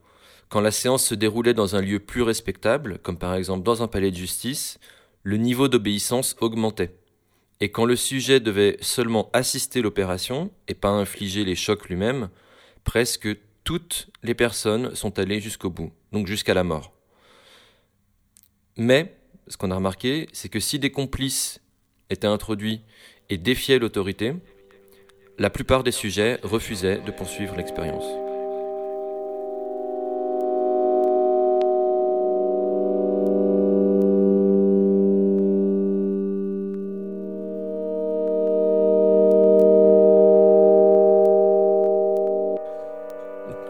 quand 0.50 0.62
la 0.62 0.72
séance 0.72 1.06
se 1.06 1.16
déroulait 1.16 1.54
dans 1.54 1.76
un 1.76 1.82
lieu 1.82 2.00
plus 2.00 2.22
respectable, 2.22 3.00
comme 3.00 3.18
par 3.18 3.36
exemple 3.36 3.64
dans 3.64 3.84
un 3.84 3.88
palais 3.88 4.12
de 4.12 4.16
justice, 4.16 4.80
le 5.24 5.38
niveau 5.38 5.68
d'obéissance 5.68 6.36
augmentait. 6.40 6.96
Et 7.60 7.72
quand 7.72 7.86
le 7.86 7.96
sujet 7.96 8.40
devait 8.40 8.78
seulement 8.82 9.30
assister 9.34 9.82
l'opération 9.82 10.52
et 10.68 10.74
pas 10.74 10.90
infliger 10.90 11.44
les 11.44 11.56
chocs 11.56 11.90
lui-même, 11.90 12.30
presque 12.84 13.28
toutes 13.64 14.10
les 14.24 14.36
personnes 14.36 14.96
sont 14.96 15.20
allées 15.20 15.42
jusqu'au 15.42 15.70
bout, 15.70 15.92
donc 16.12 16.28
jusqu'à 16.28 16.54
la 16.54 16.64
mort. 16.64 16.94
Mais, 18.78 19.18
ce 19.48 19.58
qu'on 19.58 19.72
a 19.72 19.76
remarqué, 19.76 20.28
c'est 20.32 20.50
que 20.50 20.60
si 20.60 20.80
des 20.80 20.92
complices 20.92 21.60
étaient 22.10 22.28
introduits 22.28 22.82
et 23.30 23.38
défiaient 23.38 23.80
l'autorité, 23.80 24.34
la 25.38 25.50
plupart 25.50 25.84
des 25.84 25.92
sujets 25.92 26.40
refusaient 26.44 27.02
de 27.06 27.12
poursuivre 27.12 27.56
l'expérience. 27.56 28.06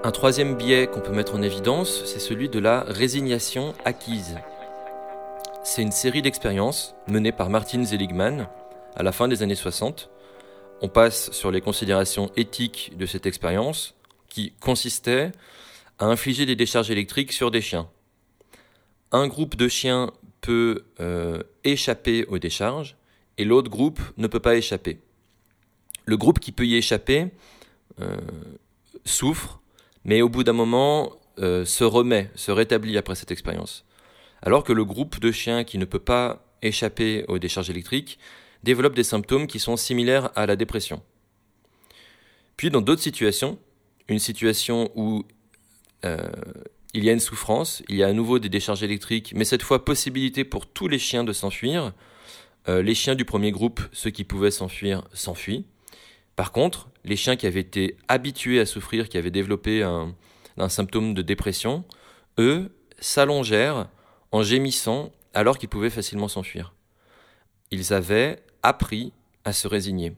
Un 0.04 0.12
troisième 0.12 0.56
biais 0.56 0.88
qu'on 0.88 1.02
peut 1.02 1.12
mettre 1.12 1.36
en 1.36 1.42
évidence, 1.42 2.06
c'est 2.06 2.20
celui 2.20 2.48
de 2.48 2.60
la 2.60 2.86
résignation 2.88 3.74
acquise. 3.84 4.38
C'est 5.64 5.82
une 5.82 5.92
série 5.92 6.22
d'expériences 6.22 6.96
menées 7.10 7.34
par 7.34 7.50
Martin 7.50 7.84
Seligman 7.84 8.48
à 8.98 9.04
la 9.04 9.12
fin 9.12 9.28
des 9.28 9.44
années 9.44 9.56
60. 9.56 10.10
On 10.82 10.90
passe 10.90 11.32
sur 11.32 11.52
les 11.52 11.62
considérations 11.62 12.32
éthiques 12.36 12.92
de 12.98 13.06
cette 13.06 13.26
expérience 13.26 13.96
qui 14.28 14.54
consistait 14.60 15.32
à 16.00 16.06
infliger 16.06 16.46
des 16.46 16.56
décharges 16.56 16.90
électriques 16.92 17.32
sur 17.32 17.52
des 17.52 17.62
chiens. 17.62 17.88
Un 19.12 19.28
groupe 19.28 19.56
de 19.56 19.68
chiens 19.68 20.12
peut 20.42 20.86
euh, 21.00 21.42
échapper 21.64 22.26
aux 22.26 22.40
décharges 22.40 22.98
et 23.38 23.46
l'autre 23.46 23.70
groupe 23.70 24.02
ne 24.18 24.28
peut 24.28 24.40
pas 24.40 24.56
échapper. 24.56 25.00
Le 26.06 26.18
groupe 26.18 26.40
qui 26.40 26.52
peut 26.52 26.66
y 26.66 26.76
échapper 26.76 27.28
euh, 28.02 28.18
souffre 29.06 29.62
mais 30.06 30.22
au 30.22 30.30
bout 30.30 30.44
d'un 30.44 30.54
moment 30.54 31.12
euh, 31.40 31.66
se 31.66 31.84
remet, 31.84 32.32
se 32.36 32.52
rétablit 32.52 32.98
après 32.98 33.16
cette 33.16 33.32
expérience. 33.32 33.86
Alors 34.42 34.64
que 34.64 34.74
le 34.74 34.86
groupe 34.86 35.20
de 35.20 35.32
chiens 35.32 35.64
qui 35.64 35.78
ne 35.78 35.86
peut 35.86 36.00
pas 36.00 36.44
échapper 36.64 37.26
aux 37.28 37.38
décharges 37.38 37.70
électriques 37.70 38.18
développe 38.68 38.96
des 38.96 39.04
symptômes 39.04 39.48
qui 39.48 39.60
sont 39.60 39.78
similaires 39.78 40.30
à 40.36 40.46
la 40.46 40.56
dépression. 40.58 41.02
Puis 42.58 42.70
dans 42.70 42.82
d'autres 42.82 43.02
situations, 43.02 43.58
une 44.10 44.20
situation 44.20 44.92
où 44.96 45.24
euh, 46.04 46.30
il 46.94 47.04
y 47.06 47.10
a 47.10 47.14
une 47.14 47.20
souffrance, 47.20 47.82
il 47.88 47.96
y 47.96 48.04
a 48.04 48.08
à 48.08 48.14
nouveau 48.14 48.40
des 48.40 48.50
décharges 48.50 48.84
électriques, 48.84 49.34
mais 49.36 49.46
cette 49.46 49.64
fois 49.64 49.86
possibilité 49.86 50.44
pour 50.44 50.66
tous 50.66 50.88
les 50.88 51.00
chiens 51.00 51.24
de 51.24 51.34
s'enfuir. 51.34 51.94
Euh, 52.68 52.82
les 52.82 52.96
chiens 52.96 53.16
du 53.16 53.24
premier 53.24 53.52
groupe, 53.52 53.80
ceux 53.94 54.10
qui 54.10 54.26
pouvaient 54.26 54.52
s'enfuir, 54.52 55.08
s'enfuient. 55.14 55.66
Par 56.36 56.52
contre, 56.52 56.90
les 57.06 57.16
chiens 57.16 57.38
qui 57.38 57.48
avaient 57.48 57.62
été 57.62 57.96
habitués 58.10 58.60
à 58.60 58.66
souffrir, 58.66 59.08
qui 59.08 59.18
avaient 59.18 59.32
développé 59.32 59.84
un, 59.84 60.14
symptôme 60.70 61.14
de 61.14 61.22
dépression, 61.22 61.86
eux 62.38 62.70
s'allongèrent 63.00 63.88
en 64.32 64.44
gémissant 64.44 65.12
alors 65.34 65.58
qu'ils 65.58 65.70
pouvaient 65.70 65.90
facilement 65.90 66.28
s'enfuir. 66.28 66.74
Ils 67.72 67.94
avaient 67.94 68.44
appris 68.64 69.14
à 69.46 69.54
se 69.54 69.68
résigner. 69.68 70.14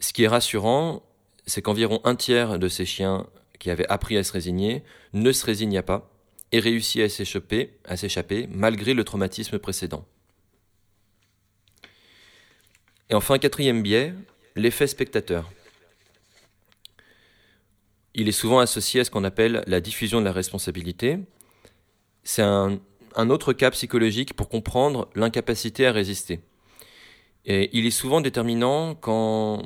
Ce 0.00 0.12
qui 0.12 0.24
est 0.24 0.28
rassurant, 0.28 1.02
c'est 1.46 1.62
qu'environ 1.62 2.00
un 2.04 2.16
tiers 2.16 2.58
de 2.58 2.68
ces 2.68 2.84
chiens 2.84 3.26
qui 3.58 3.70
avaient 3.70 3.88
appris 3.88 4.16
à 4.16 4.24
se 4.24 4.32
résigner 4.32 4.82
ne 5.12 5.32
se 5.32 5.44
résigna 5.44 5.82
pas 5.82 6.10
et 6.52 6.60
réussit 6.60 7.02
à 7.02 7.08
s'échapper, 7.08 7.78
à 7.84 7.96
s'échapper 7.96 8.48
malgré 8.50 8.94
le 8.94 9.04
traumatisme 9.04 9.58
précédent. 9.58 10.04
Et 13.10 13.14
enfin, 13.14 13.38
quatrième 13.38 13.82
biais, 13.82 14.14
l'effet 14.54 14.86
spectateur. 14.86 15.50
Il 18.14 18.28
est 18.28 18.32
souvent 18.32 18.58
associé 18.58 19.00
à 19.00 19.04
ce 19.04 19.10
qu'on 19.10 19.24
appelle 19.24 19.62
la 19.66 19.80
diffusion 19.80 20.20
de 20.20 20.24
la 20.24 20.32
responsabilité. 20.32 21.18
C'est 22.24 22.42
un, 22.42 22.80
autre 23.30 23.52
cas 23.52 23.70
psychologique 23.70 24.34
pour 24.34 24.48
comprendre 24.48 25.08
l'incapacité 25.14 25.86
à 25.86 25.92
résister. 25.92 26.40
Et 27.44 27.70
il 27.72 27.86
est 27.86 27.90
souvent 27.90 28.20
déterminant 28.20 28.94
quand, 28.94 29.62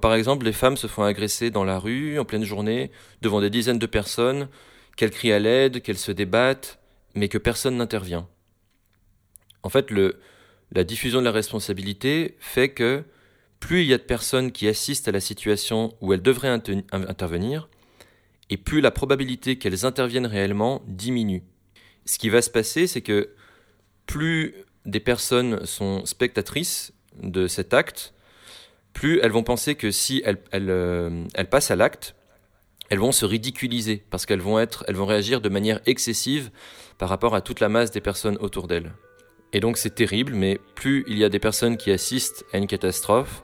par 0.00 0.14
exemple, 0.14 0.44
les 0.44 0.52
femmes 0.52 0.76
se 0.76 0.86
font 0.86 1.02
agresser 1.02 1.50
dans 1.50 1.64
la 1.64 1.78
rue, 1.78 2.18
en 2.18 2.24
pleine 2.24 2.44
journée, 2.44 2.90
devant 3.22 3.40
des 3.40 3.50
dizaines 3.50 3.78
de 3.78 3.86
personnes, 3.86 4.48
qu'elles 4.96 5.10
crient 5.10 5.32
à 5.32 5.40
l'aide, 5.40 5.82
qu'elles 5.82 5.98
se 5.98 6.12
débattent, 6.12 6.78
mais 7.14 7.28
que 7.28 7.38
personne 7.38 7.76
n'intervient. 7.76 8.28
En 9.64 9.68
fait, 9.68 9.88
la 10.70 10.84
diffusion 10.84 11.18
de 11.20 11.24
la 11.24 11.32
responsabilité 11.32 12.36
fait 12.38 12.68
que 12.68 13.04
plus 13.58 13.82
il 13.82 13.88
y 13.88 13.94
a 13.94 13.98
de 13.98 14.02
personnes 14.02 14.52
qui 14.52 14.68
assistent 14.68 15.08
à 15.08 15.12
la 15.12 15.20
situation 15.20 15.92
où 16.00 16.12
elles 16.12 16.22
devraient 16.22 16.60
intervenir, 16.92 17.68
et 18.50 18.56
plus 18.56 18.80
la 18.80 18.90
probabilité 18.90 19.56
qu'elles 19.56 19.86
interviennent 19.86 20.26
réellement 20.26 20.82
diminue. 20.86 21.42
Ce 22.06 22.18
qui 22.18 22.28
va 22.28 22.42
se 22.42 22.50
passer, 22.50 22.86
c'est 22.86 23.00
que 23.00 23.30
plus 24.06 24.54
des 24.84 25.00
personnes 25.00 25.64
sont 25.64 26.04
spectatrices 26.04 26.92
de 27.22 27.46
cet 27.46 27.72
acte, 27.72 28.12
plus 28.92 29.20
elles 29.22 29.32
vont 29.32 29.42
penser 29.42 29.74
que 29.74 29.90
si 29.90 30.22
elles, 30.24 30.38
euh, 30.54 31.24
passent 31.50 31.70
à 31.70 31.76
l'acte, 31.76 32.14
elles 32.90 32.98
vont 32.98 33.12
se 33.12 33.24
ridiculiser 33.24 34.04
parce 34.10 34.26
qu'elles 34.26 34.40
vont 34.40 34.58
être, 34.58 34.84
elles 34.88 34.94
vont 34.94 35.06
réagir 35.06 35.40
de 35.40 35.48
manière 35.48 35.80
excessive 35.86 36.50
par 36.98 37.08
rapport 37.08 37.34
à 37.34 37.40
toute 37.40 37.60
la 37.60 37.68
masse 37.68 37.90
des 37.90 38.00
personnes 38.00 38.36
autour 38.40 38.68
d'elles. 38.68 38.92
Et 39.52 39.60
donc 39.60 39.78
c'est 39.78 39.94
terrible, 39.94 40.34
mais 40.34 40.60
plus 40.74 41.04
il 41.06 41.18
y 41.18 41.24
a 41.24 41.28
des 41.28 41.38
personnes 41.38 41.76
qui 41.76 41.90
assistent 41.90 42.44
à 42.52 42.58
une 42.58 42.66
catastrophe, 42.66 43.42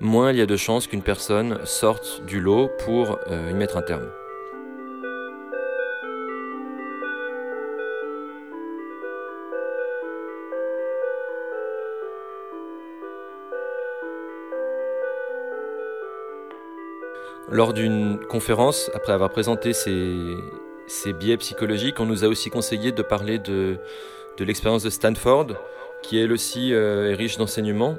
moins 0.00 0.32
il 0.32 0.38
y 0.38 0.42
a 0.42 0.46
de 0.46 0.56
chances 0.56 0.86
qu'une 0.86 1.02
personne 1.02 1.64
sorte 1.64 2.24
du 2.26 2.40
lot 2.40 2.70
pour 2.84 3.18
euh, 3.28 3.50
y 3.50 3.54
mettre 3.54 3.76
un 3.76 3.82
terme. 3.82 4.10
Lors 17.54 17.72
d'une 17.72 18.18
conférence, 18.18 18.90
après 18.94 19.12
avoir 19.12 19.30
présenté 19.30 19.72
ces, 19.72 21.12
biais 21.12 21.36
psychologiques, 21.36 22.00
on 22.00 22.04
nous 22.04 22.24
a 22.24 22.26
aussi 22.26 22.50
conseillé 22.50 22.90
de 22.90 23.00
parler 23.00 23.38
de 23.38 23.78
l'expérience 24.40 24.82
de 24.82 24.90
Stanford, 24.90 25.46
qui 26.02 26.18
elle 26.18 26.32
aussi 26.32 26.74
euh, 26.74 27.12
est 27.12 27.14
riche 27.14 27.36
d'enseignements. 27.36 27.94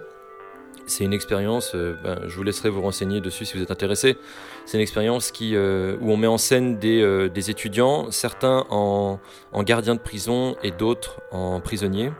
C'est 0.87 1.05
une 1.05 1.13
expérience, 1.13 1.71
euh, 1.73 1.95
ben, 2.03 2.19
je 2.27 2.35
vous 2.35 2.43
laisserai 2.43 2.69
vous 2.69 2.81
renseigner 2.81 3.21
dessus 3.21 3.45
si 3.45 3.55
vous 3.55 3.63
êtes 3.63 3.71
intéressé. 3.71 4.17
C'est 4.65 4.75
une 4.75 4.81
expérience 4.81 5.31
qui, 5.31 5.55
euh, 5.55 5.95
où 6.01 6.11
on 6.11 6.17
met 6.17 6.27
en 6.27 6.37
scène 6.37 6.77
des, 6.77 7.29
des 7.29 7.49
étudiants, 7.49 8.11
certains 8.11 8.65
en, 8.69 9.21
en 9.53 9.63
gardiens 9.63 9.95
de 9.95 10.01
prison 10.01 10.57
et 10.63 10.71
d'autres 10.71 11.21
en 11.31 11.61
prisonniers. 11.61 12.11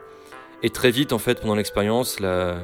Et 0.65 0.71
très 0.71 0.89
vite, 0.89 1.13
en 1.13 1.19
fait, 1.19 1.41
pendant 1.41 1.54
l'expérience, 1.54 2.19
la, 2.19 2.58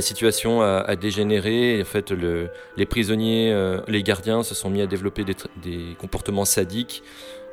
situation 0.00 0.60
a, 0.60 0.96
dégénéré. 0.96 1.80
en 1.80 1.84
fait, 1.84 2.10
les 2.10 2.84
prisonniers, 2.84 3.52
euh, 3.52 3.80
les 3.86 4.02
gardiens 4.02 4.42
se 4.42 4.56
sont 4.56 4.70
mis 4.70 4.82
à 4.82 4.88
développer 4.88 5.24
des, 5.24 5.94
comportements 5.96 6.44
sadiques. 6.44 7.04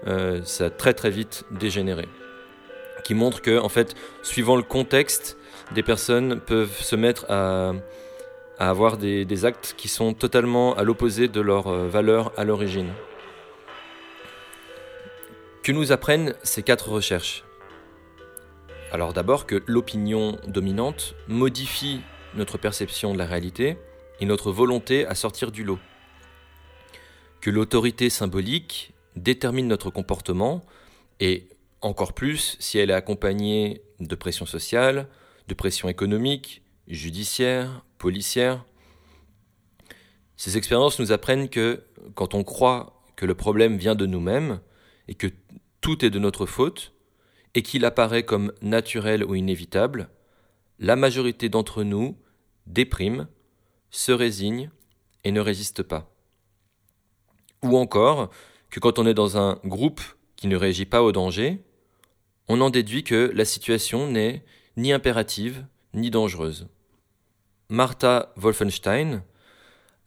Euh, 0.08 0.42
ça 0.44 0.66
a 0.66 0.70
très 0.72 0.96
très 0.96 1.12
vite 1.12 1.46
dégénéré. 1.52 2.08
Qui 3.04 3.14
montre 3.14 3.44
que, 3.44 3.60
en 3.60 3.70
fait, 3.70 3.94
suivant 4.24 4.56
le 4.56 4.64
contexte, 4.64 5.38
des 5.76 5.84
personnes 5.84 6.40
peuvent 6.40 6.82
se 6.82 6.96
mettre 6.96 7.28
à, 7.30 7.74
avoir 8.58 8.98
des, 8.98 9.46
actes 9.46 9.76
qui 9.78 9.88
sont 9.88 10.16
totalement 10.16 10.76
à 10.78 10.84
l'opposé 10.84 11.28
de 11.28 11.42
leurs 11.42 11.68
euh, 11.68 11.88
valeurs 11.88 12.32
à 12.38 12.44
l'origine. 12.44 12.90
Que 15.62 15.72
nous 15.72 15.92
apprennent 15.92 16.34
ces 16.42 16.64
quatre 16.64 16.90
recherches? 16.90 17.44
Alors 18.92 19.14
d'abord 19.14 19.46
que 19.46 19.64
l'opinion 19.68 20.38
dominante 20.48 21.16
modifie 21.28 22.02
notre 22.36 22.58
perception 22.58 23.14
de 23.14 23.18
la 23.18 23.26
réalité 23.26 23.78
et 24.20 24.26
notre 24.26 24.52
volonté 24.52 25.06
à 25.06 25.16
sortir 25.16 25.52
du 25.52 25.64
lot. 25.64 25.80
Que 27.40 27.50
l'autorité 27.50 28.10
symbolique 28.10 28.94
détermine 29.16 29.68
notre 29.68 29.90
comportement 29.90 30.66
et 31.20 31.48
encore 31.80 32.14
plus 32.14 32.58
si 32.60 32.78
elle 32.78 32.92
est 32.92 32.94
accompagnée 32.94 33.82
de 34.00 34.16
pression 34.16 34.46
sociale, 34.46 35.08
de 35.48 35.54
pression 35.54 35.88
économique, 35.88 36.62
judiciaire, 36.88 37.86
policière. 37.98 38.66
Ces 40.36 40.58
expériences 40.58 41.00
nous 41.00 41.12
apprennent 41.12 41.50
que 41.50 41.84
quand 42.16 42.34
on 42.34 42.44
croit 42.44 43.02
que 43.16 43.26
le 43.26 43.36
problème 43.36 43.78
vient 43.78 43.96
de 43.96 44.06
nous-mêmes 44.06 44.60
et 45.08 45.16
que 45.16 45.28
tout 45.80 46.06
est 46.06 46.10
de 46.10 46.20
notre 46.20 46.46
faute, 46.46 46.94
et 47.54 47.62
qu'il 47.62 47.86
apparaît 47.86 48.24
comme 48.24 48.54
naturel 48.62 49.24
ou 49.24 49.36
inévitable, 49.36 50.10
la 50.80 50.96
majorité 50.96 51.50
d'entre 51.50 51.84
nous 51.84 52.18
déprime, 52.68 53.28
se 53.90 54.12
résigne 54.12 54.72
et 55.24 55.32
ne 55.32 55.42
résiste 55.42 55.84
pas. 55.84 56.14
Ou 57.64 57.78
encore 57.78 58.30
que 58.70 58.80
quand 58.80 58.98
on 58.98 59.06
est 59.06 59.14
dans 59.14 59.38
un 59.38 59.60
groupe 59.66 60.02
qui 60.36 60.48
ne 60.48 60.56
réagit 60.56 60.86
pas 60.86 61.04
au 61.04 61.12
danger, 61.12 61.62
on 62.48 62.62
en 62.62 62.70
déduit 62.70 63.04
que 63.04 63.32
la 63.36 63.46
situation 63.46 64.08
n'est 64.10 64.44
ni 64.78 64.94
impérative 64.94 65.66
ni 65.94 66.10
dangereuse. 66.10 66.68
Martha 67.70 68.34
Wolfenstein 68.38 69.24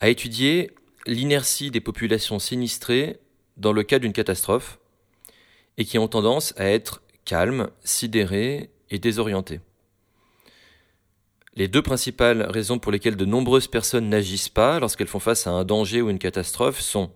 a 0.00 0.08
étudié 0.08 0.74
l'inertie 1.06 1.70
des 1.70 1.80
populations 1.80 2.38
sinistrées 2.38 3.20
dans 3.56 3.72
le 3.72 3.82
cas 3.82 3.98
d'une 3.98 4.12
catastrophe 4.12 4.78
et 5.76 5.84
qui 5.84 5.98
ont 5.98 6.08
tendance 6.08 6.54
à 6.56 6.64
être 6.66 7.02
calme, 7.24 7.70
sidéré 7.84 8.70
et 8.90 8.98
désorienté. 8.98 9.60
Les 11.56 11.68
deux 11.68 11.82
principales 11.82 12.42
raisons 12.50 12.78
pour 12.78 12.90
lesquelles 12.90 13.16
de 13.16 13.24
nombreuses 13.24 13.68
personnes 13.68 14.08
n'agissent 14.08 14.48
pas 14.48 14.80
lorsqu'elles 14.80 15.06
font 15.06 15.20
face 15.20 15.46
à 15.46 15.50
un 15.50 15.64
danger 15.64 16.02
ou 16.02 16.10
une 16.10 16.18
catastrophe 16.18 16.80
sont 16.80 17.10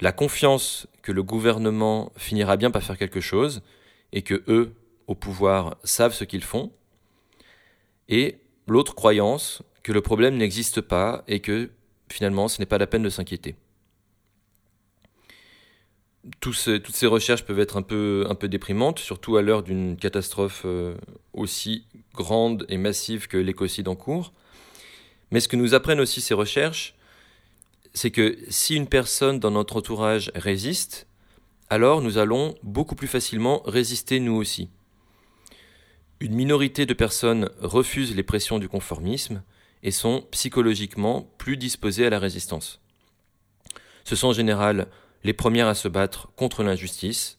la 0.00 0.12
confiance 0.12 0.86
que 1.02 1.12
le 1.12 1.22
gouvernement 1.22 2.12
finira 2.16 2.56
bien 2.56 2.70
par 2.70 2.82
faire 2.82 2.96
quelque 2.96 3.20
chose 3.20 3.62
et 4.12 4.22
que 4.22 4.42
eux, 4.48 4.74
au 5.06 5.14
pouvoir, 5.14 5.76
savent 5.84 6.14
ce 6.14 6.24
qu'ils 6.24 6.44
font, 6.44 6.70
et 8.08 8.38
l'autre 8.66 8.94
croyance 8.94 9.62
que 9.82 9.92
le 9.92 10.00
problème 10.00 10.36
n'existe 10.36 10.80
pas 10.80 11.24
et 11.28 11.40
que 11.40 11.70
finalement 12.10 12.48
ce 12.48 12.60
n'est 12.60 12.66
pas 12.66 12.78
la 12.78 12.86
peine 12.86 13.02
de 13.02 13.10
s'inquiéter 13.10 13.56
toutes 16.40 16.56
ces 16.56 17.06
recherches 17.06 17.44
peuvent 17.44 17.60
être 17.60 17.76
un 17.76 17.82
peu, 17.82 18.26
un 18.28 18.34
peu 18.34 18.48
déprimantes, 18.48 18.98
surtout 18.98 19.36
à 19.36 19.42
l'heure 19.42 19.62
d'une 19.62 19.96
catastrophe 19.96 20.62
euh, 20.64 20.96
aussi 21.32 21.84
grande 22.14 22.66
et 22.68 22.76
massive 22.76 23.28
que 23.28 23.36
l'écocide 23.36 23.88
en 23.88 23.94
cours. 23.94 24.32
Mais 25.30 25.40
ce 25.40 25.48
que 25.48 25.56
nous 25.56 25.74
apprennent 25.74 26.00
aussi 26.00 26.20
ces 26.20 26.34
recherches, 26.34 26.94
c'est 27.94 28.10
que 28.10 28.38
si 28.48 28.76
une 28.76 28.86
personne 28.86 29.38
dans 29.38 29.50
notre 29.50 29.76
entourage 29.76 30.30
résiste, 30.34 31.06
alors 31.70 32.00
nous 32.00 32.18
allons 32.18 32.54
beaucoup 32.62 32.94
plus 32.94 33.08
facilement 33.08 33.62
résister 33.64 34.20
nous 34.20 34.34
aussi. 34.34 34.68
Une 36.20 36.34
minorité 36.34 36.86
de 36.86 36.94
personnes 36.94 37.50
refusent 37.60 38.16
les 38.16 38.22
pressions 38.22 38.58
du 38.58 38.68
conformisme 38.68 39.42
et 39.82 39.92
sont 39.92 40.26
psychologiquement 40.30 41.30
plus 41.38 41.56
disposées 41.56 42.06
à 42.06 42.10
la 42.10 42.18
résistance. 42.18 42.80
Ce 44.04 44.16
sont 44.16 44.28
en 44.28 44.32
général 44.32 44.88
les 45.24 45.32
premières 45.32 45.68
à 45.68 45.74
se 45.74 45.88
battre 45.88 46.28
contre 46.36 46.62
l'injustice, 46.62 47.38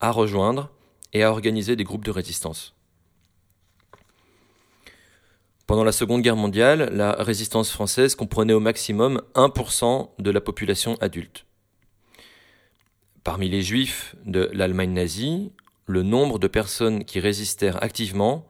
à 0.00 0.10
rejoindre 0.10 0.70
et 1.12 1.22
à 1.22 1.30
organiser 1.30 1.76
des 1.76 1.84
groupes 1.84 2.04
de 2.04 2.10
résistance. 2.10 2.74
Pendant 5.66 5.84
la 5.84 5.92
Seconde 5.92 6.22
Guerre 6.22 6.36
mondiale, 6.36 6.90
la 6.94 7.12
résistance 7.12 7.70
française 7.70 8.14
comprenait 8.14 8.54
au 8.54 8.60
maximum 8.60 9.20
1% 9.34 10.08
de 10.18 10.30
la 10.30 10.40
population 10.40 10.96
adulte. 11.02 11.44
Parmi 13.22 13.50
les 13.50 13.60
juifs 13.60 14.16
de 14.24 14.48
l'Allemagne 14.54 14.94
nazie, 14.94 15.52
le 15.84 16.02
nombre 16.02 16.38
de 16.38 16.46
personnes 16.46 17.04
qui 17.04 17.20
résistèrent 17.20 17.82
activement 17.82 18.48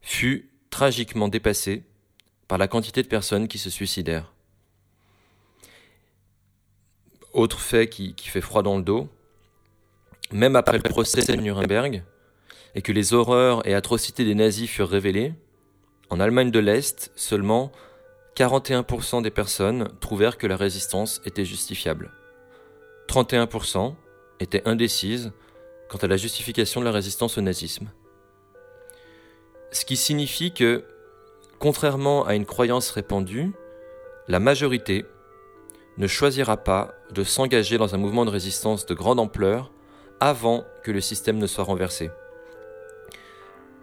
fut 0.00 0.50
tragiquement 0.70 1.28
dépassé 1.28 1.84
par 2.48 2.58
la 2.58 2.66
quantité 2.66 3.02
de 3.02 3.08
personnes 3.08 3.46
qui 3.46 3.58
se 3.58 3.70
suicidèrent. 3.70 4.32
Autre 7.38 7.60
fait 7.60 7.88
qui, 7.88 8.14
fait 8.18 8.40
froid 8.40 8.62
dans 8.62 8.78
le 8.78 8.82
dos, 8.82 9.06
même 10.32 10.56
après 10.56 10.76
le 10.76 10.82
procès 10.82 11.24
de 11.24 11.40
Nuremberg, 11.40 12.02
et 12.74 12.82
que 12.82 12.90
les 12.90 13.14
horreurs 13.14 13.64
et 13.64 13.74
atrocités 13.74 14.24
des 14.24 14.34
nazis 14.34 14.68
furent 14.68 14.88
révélées, 14.88 15.34
en 16.10 16.18
Allemagne 16.18 16.50
de 16.50 16.58
l'Est, 16.58 17.12
seulement 17.14 17.70
41% 18.34 19.22
des 19.22 19.30
personnes 19.30 19.88
trouvèrent 20.00 20.36
que 20.36 20.48
la 20.48 20.56
résistance 20.56 21.22
était 21.24 21.44
justifiable. 21.44 22.10
31% 23.06 23.94
étaient 24.40 24.66
indécises 24.66 25.30
quant 25.88 25.98
à 25.98 26.08
la 26.08 26.16
justification 26.16 26.80
de 26.80 26.86
la 26.86 26.92
résistance 26.92 27.38
au 27.38 27.40
nazisme. 27.40 27.92
Ce 29.70 29.84
qui 29.84 29.96
signifie 29.96 30.52
que, 30.52 30.82
contrairement 31.60 32.26
à 32.26 32.34
une 32.34 32.46
croyance 32.46 32.90
répandue, 32.90 33.52
la 34.26 34.40
majorité 34.40 35.06
ne 35.98 36.08
choisira 36.08 36.56
pas 36.56 36.97
de 37.12 37.24
s'engager 37.24 37.78
dans 37.78 37.94
un 37.94 37.98
mouvement 37.98 38.24
de 38.24 38.30
résistance 38.30 38.86
de 38.86 38.94
grande 38.94 39.20
ampleur 39.20 39.70
avant 40.20 40.64
que 40.82 40.90
le 40.90 41.00
système 41.00 41.38
ne 41.38 41.46
soit 41.46 41.64
renversé. 41.64 42.10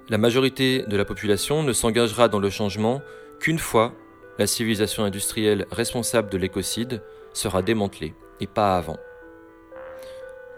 La 0.10 0.18
majorité 0.18 0.84
de 0.84 0.98
la 0.98 1.06
population 1.06 1.64
ne 1.64 1.74
s'engagera 1.74 2.28
dans 2.28 2.40
le 2.40 2.50
changement 2.50 3.02
qu'une 3.40 3.60
fois 3.60 3.94
la 4.38 4.48
civilisation 4.48 5.04
industrielle 5.04 5.66
responsable 5.72 6.30
de 6.30 6.38
l'écocide 6.38 7.02
sera 7.34 7.62
démantelée, 7.62 8.14
et 8.40 8.48
pas 8.48 8.78
avant. 8.78 8.98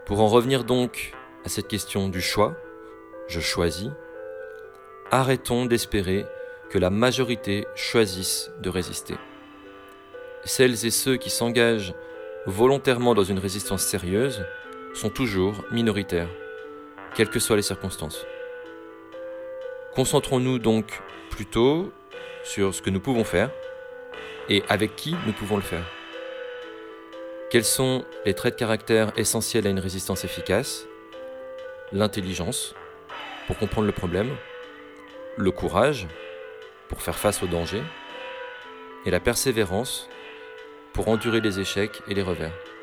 Pour 0.05 0.19
en 0.19 0.27
revenir 0.27 0.63
donc 0.63 1.13
à 1.45 1.49
cette 1.49 1.67
question 1.67 2.09
du 2.09 2.21
choix, 2.21 2.55
je 3.27 3.39
choisis, 3.39 3.89
arrêtons 5.11 5.65
d'espérer 5.65 6.25
que 6.69 6.79
la 6.79 6.89
majorité 6.89 7.65
choisisse 7.75 8.51
de 8.61 8.69
résister 8.69 9.15
celles 10.47 10.85
et 10.85 10.91
ceux 10.91 11.17
qui 11.17 11.29
s'engagent 11.29 11.93
volontairement 12.47 13.13
dans 13.13 13.25
une 13.25 13.39
résistance 13.39 13.83
sérieuse 13.83 14.45
sont 14.93 15.09
toujours 15.09 15.65
minoritaires, 15.69 16.29
quelles 17.13 17.29
que 17.29 17.39
soient 17.39 17.57
les 17.57 17.61
circonstances. 17.61 18.25
Concentrons-nous 19.93 20.57
donc 20.57 21.01
plutôt 21.29 21.91
sur 22.45 22.73
ce 22.73 22.81
que 22.81 22.89
nous 22.89 23.01
pouvons 23.01 23.25
faire 23.25 23.51
et 24.47 24.63
avec 24.69 24.95
qui 24.95 25.13
nous 25.25 25.33
pouvons 25.33 25.57
le 25.57 25.61
faire. 25.61 25.83
Quels 27.49 27.65
sont 27.65 28.05
les 28.25 28.33
traits 28.33 28.53
de 28.53 28.59
caractère 28.59 29.11
essentiels 29.17 29.67
à 29.67 29.69
une 29.69 29.79
résistance 29.79 30.23
efficace? 30.23 30.85
L'intelligence, 31.91 32.75
pour 33.47 33.57
comprendre 33.57 33.87
le 33.87 33.93
problème, 33.93 34.29
le 35.35 35.51
courage, 35.51 36.07
pour 36.87 37.01
faire 37.01 37.17
face 37.17 37.43
au 37.43 37.47
danger, 37.47 37.83
et 39.05 39.11
la 39.11 39.19
persévérance, 39.19 40.07
pour 40.97 41.09
endurer 41.09 41.41
les 41.41 41.59
échecs 41.59 42.01
et 42.07 42.15
les 42.15 42.23
revers. 42.23 42.76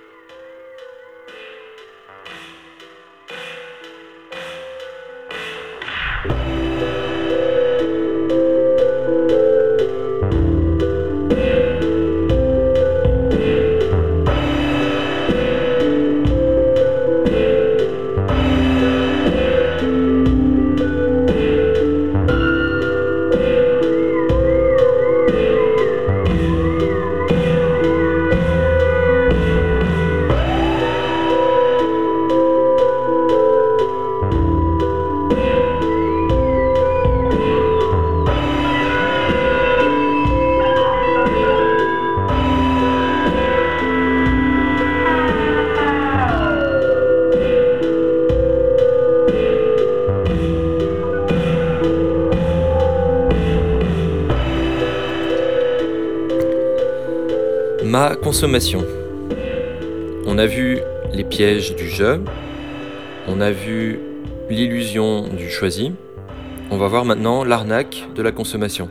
Consommation. 58.35 58.85
On 60.27 60.39
a 60.39 60.47
vu 60.47 60.81
les 61.13 61.23
pièges 61.23 61.77
du 61.77 61.89
jeu, 61.89 62.21
on 63.29 63.41
a 63.41 63.53
vu 63.53 64.01
l'illusion 64.51 65.29
du 65.29 65.49
choisi, 65.49 65.93
on 66.73 66.77
va 66.77 66.89
voir 66.89 67.05
maintenant 67.05 67.45
l'arnaque 67.45 68.09
de 68.13 68.23
la 68.23 68.33
consommation. 68.33 68.91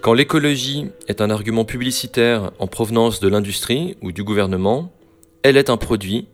Quand 0.00 0.14
l'écologie 0.14 0.86
est 1.08 1.20
un 1.20 1.28
argument 1.28 1.66
publicitaire 1.66 2.52
en 2.58 2.66
provenance 2.68 3.20
de 3.20 3.28
l'industrie 3.28 3.98
ou 4.00 4.12
du 4.12 4.24
gouvernement, 4.24 4.90
elle 5.42 5.58
est 5.58 5.68
un 5.68 5.76
produit 5.76 6.28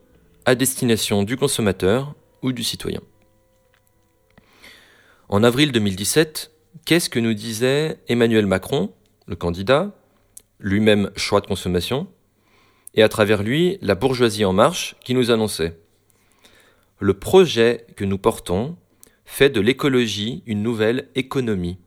à 0.44 0.54
destination 0.54 1.24
du 1.24 1.36
consommateur 1.36 2.14
ou 2.42 2.52
du 2.52 2.62
citoyen. 2.62 3.00
En 5.28 5.42
avril 5.42 5.72
2017, 5.72 6.52
qu'est-ce 6.86 7.10
que 7.10 7.18
nous 7.18 7.34
disait 7.34 7.98
Emmanuel 8.06 8.46
Macron, 8.46 8.92
le 9.26 9.34
candidat, 9.34 9.97
lui-même 10.58 11.10
choix 11.16 11.40
de 11.40 11.46
consommation, 11.46 12.08
et 12.94 13.02
à 13.02 13.08
travers 13.08 13.42
lui 13.42 13.78
la 13.80 13.94
bourgeoisie 13.94 14.44
en 14.44 14.52
marche 14.52 14.96
qui 15.04 15.14
nous 15.14 15.30
annonçait 15.30 15.78
Le 16.98 17.14
projet 17.14 17.86
que 17.96 18.04
nous 18.04 18.18
portons 18.18 18.76
fait 19.24 19.50
de 19.50 19.60
l'écologie 19.60 20.42
une 20.46 20.62
nouvelle 20.62 21.08
économie. 21.14 21.78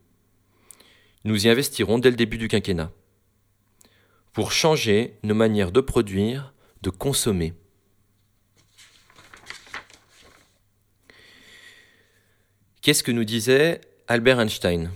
Nous 1.23 1.47
y 1.47 1.49
investirons 1.49 1.99
dès 1.99 2.11
le 2.11 2.15
début 2.15 2.37
du 2.37 2.47
quinquennat 2.47 2.91
pour 4.33 4.51
changer 4.51 5.17
nos 5.23 5.35
manières 5.35 5.71
de 5.71 5.81
produire, 5.81 6.53
de 6.81 6.89
consommer. 6.89 7.53
Qu'est-ce 12.81 13.03
que 13.03 13.11
nous 13.11 13.25
disait 13.25 13.81
Albert 14.07 14.39
Einstein? 14.39 14.91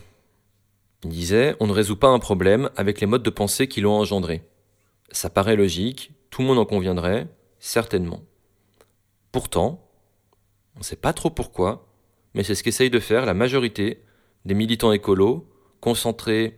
Il 1.05 1.09
disait 1.09 1.55
On 1.59 1.67
ne 1.67 1.71
résout 1.71 1.97
pas 1.97 2.07
un 2.07 2.17
problème 2.17 2.71
avec 2.75 2.99
les 2.99 3.05
modes 3.05 3.21
de 3.21 3.29
pensée 3.29 3.67
qui 3.67 3.79
l'ont 3.79 3.93
engendré. 3.93 4.41
Ça 5.11 5.29
paraît 5.29 5.55
logique, 5.55 6.11
tout 6.31 6.41
le 6.41 6.47
monde 6.47 6.57
en 6.57 6.65
conviendrait, 6.65 7.27
certainement. 7.59 8.23
Pourtant, 9.31 9.87
on 10.75 10.79
ne 10.79 10.83
sait 10.83 10.95
pas 10.95 11.13
trop 11.13 11.29
pourquoi, 11.29 11.87
mais 12.33 12.41
c'est 12.41 12.55
ce 12.55 12.63
qu'essaye 12.63 12.89
de 12.89 12.99
faire 12.99 13.27
la 13.27 13.35
majorité 13.35 14.01
des 14.45 14.55
militants 14.55 14.91
écolos 14.91 15.47
concentrés 15.79 16.57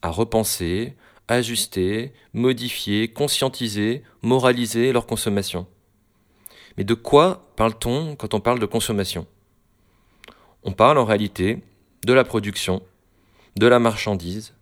à 0.00 0.08
repenser, 0.08 0.96
ajuster, 1.28 2.14
modifier, 2.32 3.12
conscientiser, 3.12 4.02
moraliser 4.22 4.92
leur 4.92 5.06
consommation. 5.06 5.66
Mais 6.78 6.84
de 6.84 6.94
quoi 6.94 7.52
parle-t-on 7.56 8.16
quand 8.16 8.32
on 8.32 8.40
parle 8.40 8.60
de 8.60 8.66
consommation? 8.66 9.26
On 10.62 10.72
parle 10.72 10.96
en 10.96 11.04
réalité 11.04 11.62
de 12.06 12.14
la 12.14 12.24
production, 12.24 12.82
de 13.56 13.66
la 13.66 13.78
marchandise, 13.78 14.54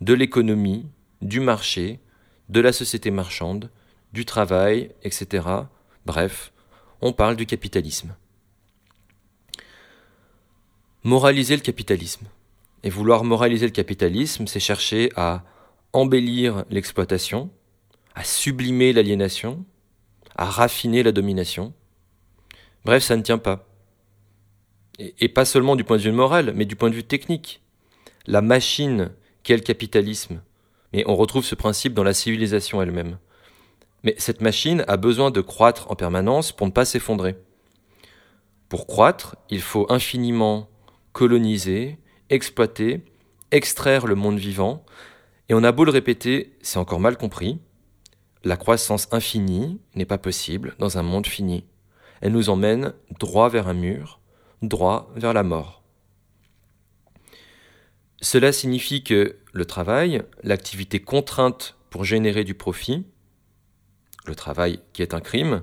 de 0.00 0.14
l'économie, 0.14 0.86
du 1.22 1.40
marché, 1.40 2.00
de 2.48 2.60
la 2.60 2.72
société 2.72 3.10
marchande, 3.10 3.70
du 4.12 4.24
travail, 4.24 4.90
etc. 5.02 5.46
Bref, 6.06 6.52
on 7.00 7.12
parle 7.12 7.36
du 7.36 7.46
capitalisme. 7.46 8.14
Moraliser 11.02 11.56
le 11.56 11.62
capitalisme. 11.62 12.26
Et 12.82 12.90
vouloir 12.90 13.24
moraliser 13.24 13.66
le 13.66 13.72
capitalisme, 13.72 14.46
c'est 14.46 14.60
chercher 14.60 15.10
à 15.16 15.42
embellir 15.92 16.64
l'exploitation, 16.70 17.50
à 18.14 18.24
sublimer 18.24 18.92
l'aliénation, 18.92 19.64
à 20.36 20.44
raffiner 20.44 21.02
la 21.02 21.12
domination. 21.12 21.72
Bref, 22.84 23.02
ça 23.02 23.16
ne 23.16 23.22
tient 23.22 23.38
pas 23.38 23.66
et, 24.98 25.28
pas 25.28 25.44
seulement 25.44 25.76
du 25.76 25.84
point 25.84 25.96
de 25.96 26.02
vue 26.02 26.12
moral, 26.12 26.52
mais 26.54 26.64
du 26.64 26.76
point 26.76 26.90
de 26.90 26.94
vue 26.94 27.04
technique. 27.04 27.62
La 28.26 28.40
machine 28.40 29.10
qu'est 29.42 29.56
le 29.56 29.62
capitalisme, 29.62 30.40
mais 30.94 31.04
on 31.06 31.14
retrouve 31.14 31.44
ce 31.44 31.54
principe 31.54 31.92
dans 31.92 32.02
la 32.04 32.14
civilisation 32.14 32.80
elle-même. 32.80 33.18
Mais 34.02 34.14
cette 34.16 34.40
machine 34.40 34.82
a 34.88 34.96
besoin 34.96 35.30
de 35.30 35.42
croître 35.42 35.90
en 35.90 35.94
permanence 35.94 36.50
pour 36.50 36.66
ne 36.66 36.72
pas 36.72 36.86
s'effondrer. 36.86 37.36
Pour 38.70 38.86
croître, 38.86 39.36
il 39.50 39.60
faut 39.60 39.86
infiniment 39.90 40.70
coloniser, 41.12 41.98
exploiter, 42.30 43.04
extraire 43.50 44.06
le 44.06 44.14
monde 44.14 44.38
vivant, 44.38 44.84
et 45.50 45.54
on 45.54 45.62
a 45.62 45.72
beau 45.72 45.84
le 45.84 45.90
répéter, 45.90 46.56
c'est 46.62 46.78
encore 46.78 47.00
mal 47.00 47.18
compris. 47.18 47.60
La 48.42 48.56
croissance 48.56 49.06
infinie 49.12 49.80
n'est 49.94 50.06
pas 50.06 50.18
possible 50.18 50.74
dans 50.78 50.96
un 50.96 51.02
monde 51.02 51.26
fini. 51.26 51.64
Elle 52.22 52.32
nous 52.32 52.48
emmène 52.48 52.94
droit 53.20 53.50
vers 53.50 53.68
un 53.68 53.74
mur, 53.74 54.20
droit 54.62 55.12
vers 55.14 55.34
la 55.34 55.42
mort. 55.42 55.83
Cela 58.24 58.52
signifie 58.52 59.04
que 59.04 59.36
le 59.52 59.66
travail, 59.66 60.22
l'activité 60.42 60.98
contrainte 60.98 61.76
pour 61.90 62.04
générer 62.04 62.42
du 62.42 62.54
profit, 62.54 63.04
le 64.24 64.34
travail 64.34 64.80
qui 64.94 65.02
est 65.02 65.12
un 65.12 65.20
crime, 65.20 65.62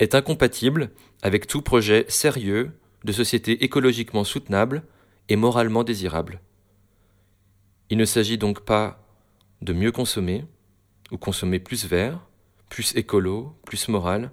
est 0.00 0.16
incompatible 0.16 0.90
avec 1.22 1.46
tout 1.46 1.62
projet 1.62 2.04
sérieux 2.08 2.72
de 3.04 3.12
société 3.12 3.62
écologiquement 3.62 4.24
soutenable 4.24 4.82
et 5.28 5.36
moralement 5.36 5.84
désirable. 5.84 6.40
Il 7.90 7.98
ne 7.98 8.04
s'agit 8.04 8.38
donc 8.38 8.64
pas 8.64 9.06
de 9.62 9.72
mieux 9.72 9.92
consommer, 9.92 10.44
ou 11.12 11.16
consommer 11.16 11.60
plus 11.60 11.86
vert, 11.86 12.26
plus 12.70 12.92
écolo, 12.96 13.54
plus 13.64 13.86
moral, 13.86 14.32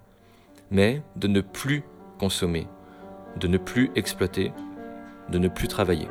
mais 0.72 1.04
de 1.16 1.28
ne 1.28 1.42
plus 1.42 1.84
consommer, 2.18 2.68
de 3.36 3.48
ne 3.48 3.60
plus 3.60 3.92
exploiter, 3.94 4.52
de 5.30 5.38
ne 5.38 5.48
plus 5.48 5.68
travailler. 5.68 6.08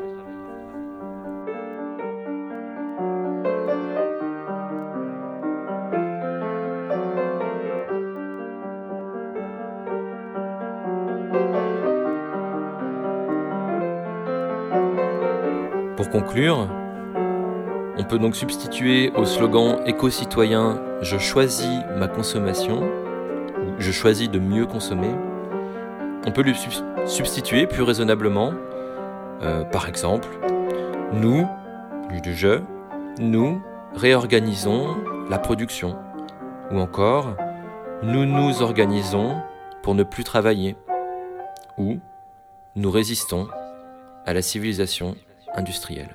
Pour 16.06 16.22
conclure, 16.22 16.68
on 17.98 18.04
peut 18.04 18.20
donc 18.20 18.36
substituer 18.36 19.10
au 19.16 19.24
slogan 19.24 19.80
éco-citoyen 19.86 20.80
Je 21.02 21.18
choisis 21.18 21.80
ma 21.98 22.06
consommation, 22.06 22.84
ou 22.84 23.74
Je 23.80 23.90
choisis 23.90 24.30
de 24.30 24.38
mieux 24.38 24.66
consommer, 24.66 25.10
on 26.24 26.30
peut 26.30 26.42
lui 26.42 26.54
substituer 27.06 27.66
plus 27.66 27.82
raisonnablement, 27.82 28.52
euh, 29.42 29.64
par 29.64 29.88
exemple, 29.88 30.28
nous, 31.12 31.44
du 32.22 32.36
jeu, 32.36 32.62
nous 33.18 33.60
réorganisons 33.96 34.96
la 35.28 35.40
production. 35.40 35.96
Ou 36.70 36.78
encore, 36.78 37.34
nous 38.04 38.24
nous 38.26 38.62
organisons 38.62 39.38
pour 39.82 39.96
ne 39.96 40.04
plus 40.04 40.22
travailler. 40.22 40.76
Ou 41.78 41.98
nous 42.76 42.92
résistons 42.92 43.48
à 44.24 44.34
la 44.34 44.42
civilisation 44.42 45.16
industrielle. 45.56 46.14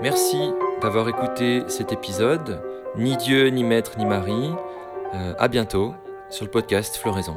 Merci 0.00 0.52
d'avoir 0.80 1.08
écouté 1.08 1.62
cet 1.66 1.92
épisode. 1.92 2.62
Ni 2.96 3.16
Dieu, 3.16 3.48
ni 3.48 3.64
Maître, 3.64 3.98
ni 3.98 4.06
Marie. 4.06 4.50
Euh, 5.14 5.34
à 5.38 5.48
bientôt 5.48 5.94
sur 6.30 6.44
le 6.44 6.50
podcast 6.50 6.96
Floraison. 6.96 7.36